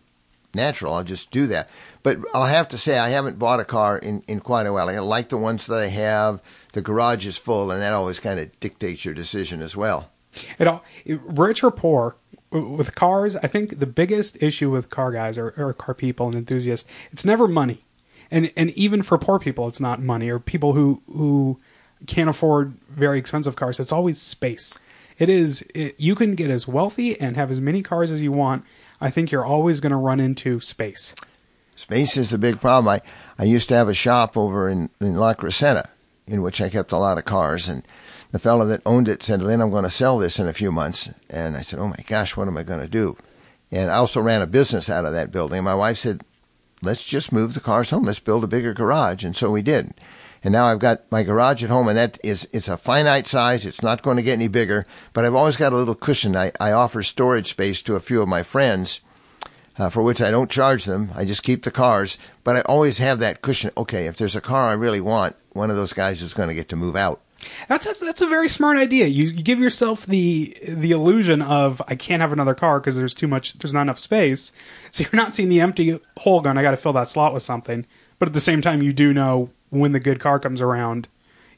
natural. 0.53 0.95
I'll 0.95 1.05
just 1.05 1.31
do 1.31 1.47
that." 1.47 1.71
But 2.03 2.19
I'll 2.35 2.47
have 2.47 2.69
to 2.71 2.79
say, 2.79 2.99
I 2.99 3.11
haven't 3.11 3.39
bought 3.39 3.61
a 3.61 3.65
car 3.65 3.97
in 3.97 4.23
in 4.27 4.41
quite 4.41 4.67
a 4.67 4.73
while. 4.73 4.89
I 4.89 4.99
like 4.99 5.29
the 5.29 5.37
ones 5.37 5.67
that 5.67 5.79
I 5.79 5.87
have. 5.87 6.43
The 6.73 6.83
garage 6.83 7.27
is 7.27 7.39
full, 7.39 7.71
and 7.71 7.81
that 7.81 7.93
always 7.93 8.19
kind 8.19 8.41
of 8.41 8.59
dictates 8.59 9.05
your 9.05 9.15
decision 9.15 9.63
as 9.63 9.77
well. 9.77 10.11
It 10.59 10.67
all 10.67 10.85
rich 11.07 11.63
or 11.63 11.71
poor 11.71 12.17
with 12.51 12.95
cars. 12.95 13.37
I 13.37 13.47
think 13.47 13.79
the 13.79 13.87
biggest 13.87 14.43
issue 14.43 14.71
with 14.71 14.91
car 14.91 15.13
guys 15.13 15.39
or, 15.39 15.55
or 15.57 15.73
car 15.73 15.95
people 15.95 16.27
and 16.27 16.35
enthusiasts, 16.35 16.91
it's 17.13 17.25
never 17.25 17.47
money, 17.49 17.85
and 18.31 18.53
and 18.57 18.71
even 18.71 19.03
for 19.03 19.19
poor 19.19 19.39
people, 19.39 19.69
it's 19.69 19.81
not 19.81 20.01
money 20.01 20.31
or 20.31 20.39
people 20.39 20.73
who 20.73 21.03
who 21.07 21.59
can't 22.07 22.31
afford 22.31 22.75
very 22.89 23.19
expensive 23.19 23.57
cars. 23.57 23.79
It's 23.81 23.93
always 23.93 24.21
space. 24.21 24.77
It 25.19 25.29
is. 25.29 25.63
It, 25.75 25.99
you 26.01 26.15
can 26.15 26.35
get 26.35 26.51
as 26.51 26.67
wealthy 26.67 27.21
and 27.21 27.37
have 27.37 27.51
as 27.51 27.61
many 27.61 27.83
cars 27.83 28.11
as 28.11 28.23
you 28.23 28.33
want. 28.33 28.65
I 29.01 29.11
think 29.11 29.31
you're 29.31 29.45
always 29.45 29.81
going 29.81 29.91
to 29.91 29.97
run 29.97 30.21
into 30.21 30.61
space. 30.61 31.15
Space 31.77 32.17
is 32.17 32.31
the 32.31 32.39
big 32.39 32.61
problem. 32.61 32.89
I, 32.89 33.01
I 33.43 33.45
used 33.45 33.69
to 33.71 33.75
have 33.75 33.89
a 33.89 33.95
shop 33.95 34.37
over 34.37 34.69
in, 34.69 34.91
in 35.01 35.17
La 35.17 35.33
Crescenta 35.33 35.89
in 36.27 36.43
which 36.43 36.61
I 36.61 36.69
kept 36.69 36.93
a 36.93 36.99
lot 36.99 37.19
of 37.19 37.25
cars. 37.25 37.69
And 37.69 37.83
the 38.33 38.39
fellow 38.39 38.67
that 38.67 38.83
owned 38.87 39.09
it 39.09 39.23
said, 39.23 39.43
Lynn, 39.43 39.61
I'm 39.61 39.71
going 39.71 39.85
to 39.85 39.91
sell 39.91 40.19
this 40.19 40.39
in 40.39 40.47
a 40.47 40.53
few 40.53 40.71
months. 40.71 41.11
And 41.29 41.57
I 41.57 41.63
said, 41.63 41.79
Oh 41.79 41.89
my 41.89 42.03
gosh, 42.07 42.37
what 42.37 42.49
am 42.49 42.57
I 42.57 42.63
going 42.63 42.81
to 42.81 42.89
do? 42.89 43.17
And 43.71 43.91
I 43.91 43.95
also 43.95 44.21
ran 44.21 44.43
a 44.43 44.47
business 44.47 44.91
out 44.91 45.05
of 45.05 45.13
that 45.13 45.33
building. 45.33 45.63
My 45.65 45.75
wife 45.75 45.99
said, 45.99 46.23
Let's 46.83 47.07
just 47.07 47.33
move 47.33 47.55
the 47.55 47.61
cars 47.61 47.91
home. 47.91 48.05
Let's 48.05 48.21
build 48.21 48.45
a 48.45 48.49
bigger 48.49 48.73
garage. 48.73 49.25
And 49.25 49.37
so 49.37 49.51
we 49.51 49.63
did. 49.63 49.95
And 50.43 50.53
now 50.53 50.65
I've 50.65 50.79
got 50.79 51.11
my 51.11 51.23
garage 51.23 51.63
at 51.63 51.69
home, 51.69 51.89
and 51.89 51.99
that 51.99 52.19
is 52.25 52.49
it's 52.53 52.69
a 52.69 52.79
finite 52.79 53.27
size. 53.27 53.67
It's 53.67 53.83
not 53.83 54.03
going 54.03 54.17
to 54.17 54.23
get 54.23 54.33
any 54.33 54.49
bigger, 54.49 54.87
but 55.13 55.25
I've 55.25 55.35
always 55.35 55.57
got 55.57 55.75
a 55.75 55.77
little 55.77 55.95
cushion. 55.95 56.35
I, 56.35 56.53
I 56.59 56.73
offer 56.73 57.03
storage 57.03 57.51
space 57.51 57.83
to 57.83 57.97
a 57.97 58.01
few 58.01 58.23
of 58.23 58.29
my 58.29 58.43
friends, 58.43 59.03
uh, 59.79 59.91
for 59.91 60.03
which 60.03 60.23
I 60.23 60.31
don't 60.31 60.51
charge 60.51 60.87
them. 60.87 61.13
I 61.15 61.27
just 61.27 61.43
keep 61.43 61.63
the 61.63 61.71
cars, 61.71 62.17
but 62.43 62.57
I 62.57 62.61
always 62.63 62.97
have 62.99 63.19
that 63.19 63.43
cushion. 63.43 63.71
Okay, 63.77 64.07
if 64.07 64.17
there's 64.17 64.37
a 64.37 64.41
car 64.41 64.71
I 64.71 64.75
really 64.75 65.03
want, 65.03 65.37
one 65.53 65.69
of 65.69 65.77
those 65.77 65.93
guys 65.93 66.23
is 66.23 66.33
going 66.33 66.49
to 66.49 66.55
get 66.55 66.71
to 66.71 66.77
move 66.77 66.97
out. 66.97 67.21
That's, 67.69 67.87
that's 67.87 68.01
that's 68.01 68.21
a 68.21 68.27
very 68.27 68.49
smart 68.49 68.77
idea. 68.77 69.07
You, 69.07 69.27
you 69.27 69.43
give 69.43 69.59
yourself 69.59 70.07
the 70.07 70.57
the 70.67 70.91
illusion 70.91 71.43
of 71.43 71.81
I 71.89 71.95
can't 71.95 72.21
have 72.21 72.33
another 72.33 72.55
car 72.55 72.81
because 72.81 72.97
there's 72.97 73.15
too 73.15 73.27
much, 73.27 73.55
there's 73.55 73.75
not 73.75 73.83
enough 73.83 73.99
space. 73.99 74.53
So 74.93 75.05
you're 75.05 75.23
not 75.23 75.37
seeing 75.37 75.51
the 75.51 75.61
empty 75.61 76.01
hole 76.19 76.41
gun. 76.41 76.59
I 76.59 76.63
got 76.63 76.73
to 76.73 76.77
fill 76.77 76.93
that 76.95 77.09
slot 77.09 77.33
with 77.33 77.45
something. 77.45 77.87
But 78.19 78.29
at 78.29 78.33
the 78.33 78.41
same 78.41 78.61
time, 78.61 78.83
you 78.83 78.93
do 78.93 79.13
know 79.13 79.51
when 79.69 79.93
the 79.93 80.01
good 80.01 80.19
car 80.19 80.41
comes 80.41 80.61
around, 80.61 81.07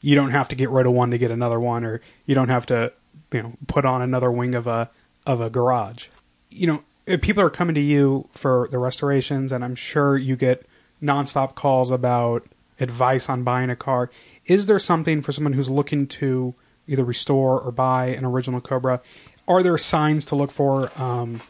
you 0.02 0.14
don't 0.14 0.32
have 0.32 0.48
to 0.48 0.54
get 0.54 0.68
rid 0.68 0.84
of 0.84 0.92
one 0.92 1.10
to 1.12 1.18
get 1.18 1.30
another 1.30 1.58
one, 1.58 1.82
or 1.82 2.02
you 2.26 2.34
don't 2.34 2.50
have 2.50 2.66
to 2.66 2.92
you 3.32 3.42
know 3.42 3.52
put 3.68 3.86
on 3.86 4.02
another 4.02 4.30
wing 4.30 4.54
of 4.54 4.66
a 4.66 4.90
of 5.26 5.40
a 5.40 5.48
garage. 5.48 6.08
You 6.50 6.66
know, 7.06 7.18
people 7.18 7.42
are 7.42 7.50
coming 7.50 7.74
to 7.74 7.80
you 7.80 8.28
for 8.32 8.68
the 8.70 8.78
restorations, 8.78 9.50
and 9.50 9.64
I'm 9.64 9.74
sure 9.74 10.18
you 10.18 10.36
get 10.36 10.66
nonstop 11.02 11.54
calls 11.54 11.90
about 11.90 12.46
advice 12.80 13.28
on 13.28 13.42
buying 13.42 13.70
a 13.70 13.76
car. 13.76 14.10
Is 14.46 14.66
there 14.66 14.78
something 14.78 15.22
for 15.22 15.32
someone 15.32 15.52
who's 15.52 15.70
looking 15.70 16.06
to 16.08 16.54
either 16.86 17.04
restore 17.04 17.60
or 17.60 17.70
buy 17.70 18.06
an 18.06 18.24
original 18.24 18.60
Cobra? 18.60 19.00
Are 19.46 19.62
there 19.62 19.78
signs 19.78 20.24
to 20.26 20.36
look 20.36 20.50
for, 20.50 20.90
um, 21.00 21.40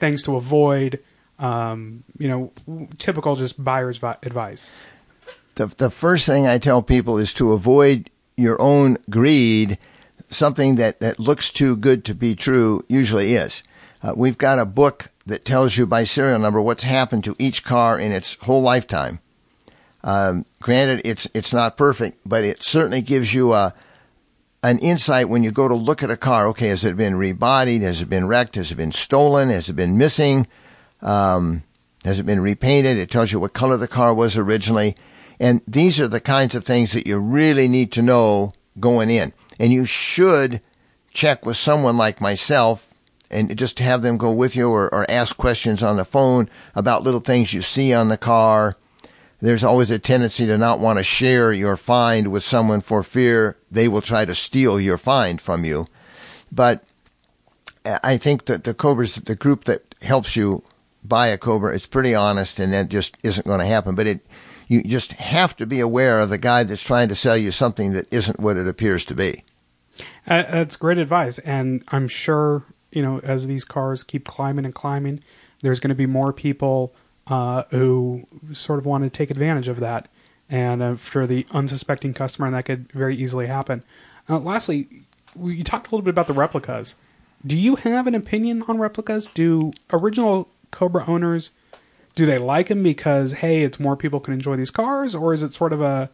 things 0.00 0.22
to 0.24 0.36
avoid? 0.36 1.00
Um, 1.38 2.04
you 2.18 2.28
know, 2.28 2.52
typical 2.98 3.36
just 3.36 3.62
buyer's 3.62 3.98
vi- 3.98 4.16
advice. 4.22 4.70
The, 5.56 5.66
the 5.66 5.90
first 5.90 6.26
thing 6.26 6.46
I 6.46 6.58
tell 6.58 6.82
people 6.82 7.18
is 7.18 7.32
to 7.34 7.52
avoid 7.52 8.10
your 8.36 8.60
own 8.60 8.98
greed. 9.10 9.78
Something 10.28 10.76
that, 10.76 11.00
that 11.00 11.18
looks 11.18 11.50
too 11.50 11.76
good 11.76 12.04
to 12.06 12.14
be 12.14 12.34
true 12.34 12.82
usually 12.88 13.34
is. 13.34 13.62
Uh, 14.02 14.12
we've 14.16 14.38
got 14.38 14.58
a 14.58 14.66
book 14.66 15.10
that 15.26 15.44
tells 15.44 15.76
you 15.76 15.86
by 15.86 16.04
serial 16.04 16.38
number 16.38 16.60
what's 16.60 16.84
happened 16.84 17.24
to 17.24 17.36
each 17.38 17.64
car 17.64 17.98
in 17.98 18.12
its 18.12 18.34
whole 18.42 18.62
lifetime. 18.62 19.20
Um, 20.04 20.44
granted, 20.60 21.00
it's 21.04 21.26
it's 21.34 21.52
not 21.52 21.78
perfect, 21.78 22.20
but 22.26 22.44
it 22.44 22.62
certainly 22.62 23.00
gives 23.00 23.32
you 23.32 23.54
a 23.54 23.74
an 24.62 24.78
insight 24.78 25.28
when 25.28 25.42
you 25.42 25.50
go 25.50 25.66
to 25.66 25.74
look 25.74 26.02
at 26.02 26.10
a 26.10 26.16
car. 26.16 26.46
Okay, 26.48 26.68
has 26.68 26.84
it 26.84 26.96
been 26.96 27.14
rebodied? 27.14 27.80
Has 27.80 28.02
it 28.02 28.10
been 28.10 28.28
wrecked? 28.28 28.54
Has 28.54 28.70
it 28.70 28.76
been 28.76 28.92
stolen? 28.92 29.48
Has 29.48 29.68
it 29.68 29.76
been 29.76 29.98
missing? 29.98 30.46
Um, 31.00 31.64
has 32.04 32.20
it 32.20 32.26
been 32.26 32.40
repainted? 32.40 32.98
It 32.98 33.10
tells 33.10 33.32
you 33.32 33.40
what 33.40 33.54
color 33.54 33.78
the 33.78 33.88
car 33.88 34.14
was 34.14 34.36
originally. 34.36 34.94
And 35.40 35.62
these 35.66 35.98
are 36.00 36.08
the 36.08 36.20
kinds 36.20 36.54
of 36.54 36.64
things 36.64 36.92
that 36.92 37.06
you 37.06 37.18
really 37.18 37.66
need 37.66 37.90
to 37.92 38.02
know 38.02 38.52
going 38.78 39.10
in. 39.10 39.32
And 39.58 39.72
you 39.72 39.86
should 39.86 40.60
check 41.12 41.46
with 41.46 41.56
someone 41.56 41.96
like 41.96 42.20
myself 42.20 42.92
and 43.30 43.56
just 43.56 43.78
have 43.78 44.02
them 44.02 44.18
go 44.18 44.30
with 44.30 44.54
you 44.54 44.68
or, 44.68 44.92
or 44.94 45.10
ask 45.10 45.36
questions 45.36 45.82
on 45.82 45.96
the 45.96 46.04
phone 46.04 46.48
about 46.74 47.02
little 47.02 47.20
things 47.20 47.54
you 47.54 47.62
see 47.62 47.92
on 47.92 48.08
the 48.08 48.18
car. 48.18 48.76
There's 49.44 49.62
always 49.62 49.90
a 49.90 49.98
tendency 49.98 50.46
to 50.46 50.56
not 50.56 50.80
want 50.80 50.96
to 50.96 51.04
share 51.04 51.52
your 51.52 51.76
find 51.76 52.28
with 52.28 52.42
someone 52.42 52.80
for 52.80 53.02
fear 53.02 53.58
they 53.70 53.88
will 53.88 54.00
try 54.00 54.24
to 54.24 54.34
steal 54.34 54.80
your 54.80 54.96
find 54.96 55.38
from 55.38 55.66
you. 55.66 55.84
But 56.50 56.82
I 57.84 58.16
think 58.16 58.46
that 58.46 58.64
the 58.64 58.72
Cobra's 58.72 59.16
the 59.16 59.34
group 59.34 59.64
that 59.64 59.94
helps 60.00 60.34
you 60.34 60.62
buy 61.04 61.26
a 61.26 61.36
Cobra, 61.36 61.74
is 61.74 61.84
pretty 61.84 62.14
honest, 62.14 62.58
and 62.58 62.72
that 62.72 62.88
just 62.88 63.18
isn't 63.22 63.46
going 63.46 63.60
to 63.60 63.66
happen. 63.66 63.94
But 63.94 64.06
it, 64.06 64.26
you 64.66 64.82
just 64.82 65.12
have 65.12 65.54
to 65.58 65.66
be 65.66 65.80
aware 65.80 66.20
of 66.20 66.30
the 66.30 66.38
guy 66.38 66.64
that's 66.64 66.82
trying 66.82 67.08
to 67.08 67.14
sell 67.14 67.36
you 67.36 67.52
something 67.52 67.92
that 67.92 68.10
isn't 68.10 68.40
what 68.40 68.56
it 68.56 68.66
appears 68.66 69.04
to 69.04 69.14
be. 69.14 69.44
Uh, 70.26 70.44
that's 70.44 70.76
great 70.76 70.96
advice, 70.96 71.38
and 71.40 71.84
I'm 71.88 72.08
sure 72.08 72.62
you 72.92 73.02
know 73.02 73.18
as 73.18 73.46
these 73.46 73.66
cars 73.66 74.04
keep 74.04 74.24
climbing 74.24 74.64
and 74.64 74.74
climbing, 74.74 75.20
there's 75.60 75.80
going 75.80 75.90
to 75.90 75.94
be 75.94 76.06
more 76.06 76.32
people 76.32 76.94
uh, 77.26 77.64
who 77.70 78.26
sort 78.52 78.78
of 78.78 78.86
want 78.86 79.04
to 79.04 79.10
take 79.10 79.30
advantage 79.30 79.68
of 79.68 79.80
that, 79.80 80.08
and 80.48 80.82
uh, 80.82 80.94
for 80.96 81.26
the 81.26 81.46
unsuspecting 81.52 82.14
customer, 82.14 82.50
that 82.50 82.64
could 82.64 82.90
very 82.92 83.16
easily 83.16 83.46
happen. 83.46 83.82
Uh, 84.28 84.38
lastly, 84.38 84.88
we 85.34 85.62
talked 85.62 85.88
a 85.88 85.90
little 85.90 86.04
bit 86.04 86.10
about 86.10 86.26
the 86.26 86.32
replicas. 86.32 86.94
Do 87.46 87.56
you 87.56 87.76
have 87.76 88.06
an 88.06 88.14
opinion 88.14 88.62
on 88.68 88.78
replicas? 88.78 89.26
Do 89.26 89.72
original 89.92 90.48
Cobra 90.70 91.04
owners 91.06 91.50
do 92.14 92.26
they 92.26 92.38
like 92.38 92.68
them 92.68 92.82
because 92.82 93.32
hey, 93.32 93.62
it's 93.62 93.80
more 93.80 93.96
people 93.96 94.20
can 94.20 94.34
enjoy 94.34 94.56
these 94.56 94.70
cars, 94.70 95.14
or 95.14 95.34
is 95.34 95.42
it 95.42 95.54
sort 95.54 95.72
of 95.72 95.80
a 95.80 96.10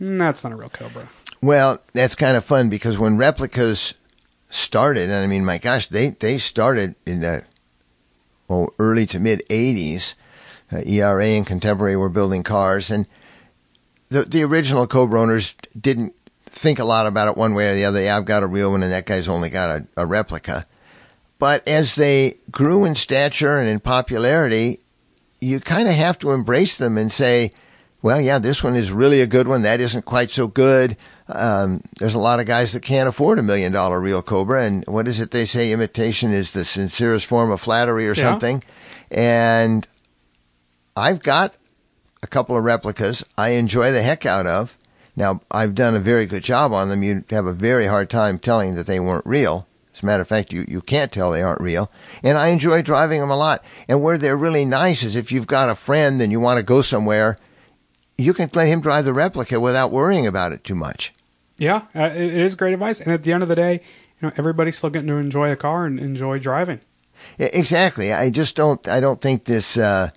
mm, 0.00 0.18
that's 0.18 0.42
not 0.42 0.52
a 0.52 0.56
real 0.56 0.68
Cobra? 0.68 1.08
Well, 1.42 1.80
that's 1.92 2.14
kind 2.14 2.36
of 2.36 2.44
fun 2.44 2.70
because 2.70 2.98
when 2.98 3.18
replicas 3.18 3.94
started, 4.48 5.10
and 5.10 5.14
I 5.14 5.26
mean, 5.26 5.44
my 5.44 5.58
gosh, 5.58 5.88
they 5.88 6.10
they 6.10 6.38
started 6.38 6.94
in 7.04 7.20
the 7.20 7.44
well 8.48 8.72
early 8.78 9.06
to 9.06 9.20
mid 9.20 9.42
'80s. 9.50 10.14
Uh, 10.72 10.82
ERA 10.84 11.26
and 11.26 11.46
Contemporary 11.46 11.96
were 11.96 12.08
building 12.08 12.42
cars, 12.42 12.90
and 12.90 13.06
the 14.08 14.22
the 14.22 14.42
original 14.42 14.86
Cobra 14.86 15.20
owners 15.20 15.54
didn't 15.78 16.14
think 16.46 16.78
a 16.78 16.84
lot 16.84 17.06
about 17.06 17.28
it 17.28 17.36
one 17.36 17.54
way 17.54 17.70
or 17.70 17.74
the 17.74 17.84
other. 17.84 18.02
Yeah, 18.02 18.16
I've 18.16 18.24
got 18.24 18.42
a 18.42 18.46
real 18.46 18.72
one, 18.72 18.82
and 18.82 18.92
that 18.92 19.06
guy's 19.06 19.28
only 19.28 19.50
got 19.50 19.70
a, 19.70 19.86
a 19.96 20.06
replica. 20.06 20.66
But 21.38 21.66
as 21.68 21.94
they 21.94 22.36
grew 22.50 22.84
in 22.84 22.94
stature 22.94 23.58
and 23.58 23.68
in 23.68 23.80
popularity, 23.80 24.78
you 25.40 25.60
kind 25.60 25.86
of 25.86 25.94
have 25.94 26.18
to 26.20 26.32
embrace 26.32 26.78
them 26.78 26.96
and 26.96 27.12
say, 27.12 27.50
well, 28.02 28.20
yeah, 28.20 28.38
this 28.38 28.64
one 28.64 28.74
is 28.74 28.90
really 28.90 29.20
a 29.20 29.26
good 29.26 29.46
one. 29.46 29.62
That 29.62 29.80
isn't 29.80 30.04
quite 30.04 30.30
so 30.30 30.46
good. 30.46 30.96
Um, 31.28 31.82
there's 31.98 32.14
a 32.14 32.20
lot 32.20 32.40
of 32.40 32.46
guys 32.46 32.72
that 32.72 32.82
can't 32.82 33.08
afford 33.08 33.38
a 33.38 33.42
million 33.42 33.72
dollar 33.72 34.00
real 34.00 34.22
Cobra. 34.22 34.64
And 34.64 34.84
what 34.86 35.08
is 35.08 35.20
it 35.20 35.30
they 35.30 35.44
say? 35.44 35.72
Imitation 35.72 36.32
is 36.32 36.52
the 36.52 36.64
sincerest 36.64 37.26
form 37.26 37.50
of 37.50 37.60
flattery 37.60 38.06
or 38.06 38.14
yeah. 38.14 38.22
something. 38.22 38.62
And 39.10 39.86
I've 40.96 41.22
got 41.22 41.54
a 42.22 42.26
couple 42.26 42.56
of 42.56 42.64
replicas 42.64 43.24
I 43.36 43.50
enjoy 43.50 43.92
the 43.92 44.02
heck 44.02 44.24
out 44.24 44.46
of. 44.46 44.76
Now, 45.14 45.40
I've 45.50 45.74
done 45.74 45.94
a 45.94 46.00
very 46.00 46.26
good 46.26 46.42
job 46.42 46.72
on 46.72 46.88
them. 46.88 47.02
You'd 47.02 47.24
have 47.30 47.46
a 47.46 47.52
very 47.52 47.86
hard 47.86 48.10
time 48.10 48.38
telling 48.38 48.74
that 48.74 48.86
they 48.86 49.00
weren't 49.00 49.26
real. 49.26 49.66
As 49.94 50.02
a 50.02 50.06
matter 50.06 50.22
of 50.22 50.28
fact, 50.28 50.52
you, 50.52 50.64
you 50.68 50.82
can't 50.82 51.10
tell 51.10 51.30
they 51.30 51.42
aren't 51.42 51.60
real. 51.60 51.90
And 52.22 52.36
I 52.36 52.48
enjoy 52.48 52.82
driving 52.82 53.20
them 53.20 53.30
a 53.30 53.36
lot. 53.36 53.64
And 53.88 54.02
where 54.02 54.18
they're 54.18 54.36
really 54.36 54.66
nice 54.66 55.02
is 55.02 55.16
if 55.16 55.32
you've 55.32 55.46
got 55.46 55.70
a 55.70 55.74
friend 55.74 56.20
and 56.20 56.30
you 56.30 56.40
want 56.40 56.58
to 56.58 56.64
go 56.64 56.82
somewhere, 56.82 57.38
you 58.18 58.34
can 58.34 58.50
let 58.52 58.68
him 58.68 58.82
drive 58.82 59.06
the 59.06 59.14
replica 59.14 59.58
without 59.58 59.90
worrying 59.90 60.26
about 60.26 60.52
it 60.52 60.64
too 60.64 60.74
much. 60.74 61.14
Yeah, 61.58 61.82
uh, 61.94 62.10
it 62.14 62.34
is 62.34 62.54
great 62.54 62.74
advice. 62.74 63.00
And 63.00 63.10
at 63.10 63.22
the 63.22 63.32
end 63.32 63.42
of 63.42 63.48
the 63.48 63.54
day, 63.54 63.80
you 64.20 64.28
know, 64.28 64.32
everybody's 64.36 64.76
still 64.76 64.90
getting 64.90 65.08
to 65.08 65.16
enjoy 65.16 65.50
a 65.50 65.56
car 65.56 65.86
and 65.86 65.98
enjoy 65.98 66.38
driving. 66.38 66.80
Exactly. 67.38 68.12
I 68.12 68.28
just 68.28 68.54
don't. 68.56 68.86
I 68.88 69.00
don't 69.00 69.20
think 69.22 69.44
this 69.44 69.78
uh, 69.78 70.10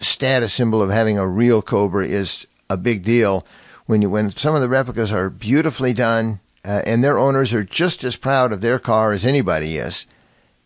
status 0.00 0.52
symbol 0.52 0.82
of 0.82 0.90
having 0.90 1.18
a 1.18 1.26
real 1.26 1.62
Cobra 1.62 2.06
is 2.06 2.46
a 2.70 2.76
big 2.76 3.02
deal 3.02 3.46
when 3.86 4.02
you 4.02 4.10
when 4.10 4.30
some 4.30 4.54
of 4.54 4.60
the 4.60 4.68
replicas 4.68 5.12
are 5.12 5.30
beautifully 5.30 5.92
done 5.92 6.40
uh, 6.64 6.82
and 6.86 7.02
their 7.02 7.18
owners 7.18 7.52
are 7.52 7.64
just 7.64 8.04
as 8.04 8.16
proud 8.16 8.52
of 8.52 8.60
their 8.60 8.78
car 8.78 9.12
as 9.12 9.24
anybody 9.24 9.76
is. 9.76 10.06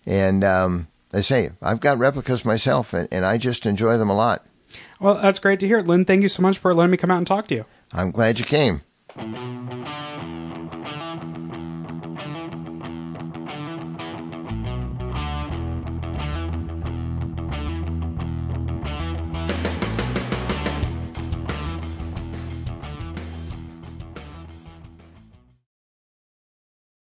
And 0.05 0.45
um, 0.45 0.89
I 1.13 1.21
say, 1.23 1.51
I've 1.63 1.81
got 1.81 1.99
replicas 1.99 2.45
myself, 2.45 2.93
and, 2.93 3.09
and 3.11 3.25
I 3.25 3.39
just 3.39 3.67
enjoy 3.67 3.97
them 3.97 4.11
a 4.11 4.15
lot. 4.15 4.45
Well, 5.01 5.15
that's 5.15 5.39
great 5.39 5.61
to 5.61 5.67
hear. 5.67 5.81
Lynn, 5.81 6.05
thank 6.05 6.23
you 6.23 6.29
so 6.29 6.43
much 6.43 6.59
for 6.59 6.75
letting 6.75 6.91
me 6.91 6.97
come 6.97 7.11
out 7.11 7.19
and 7.19 7.27
talk 7.27 7.49
to 7.49 7.55
you. 7.55 7.65
I'm 7.93 8.11
glad 8.11 8.39
you 8.39 8.45
came. 8.45 8.83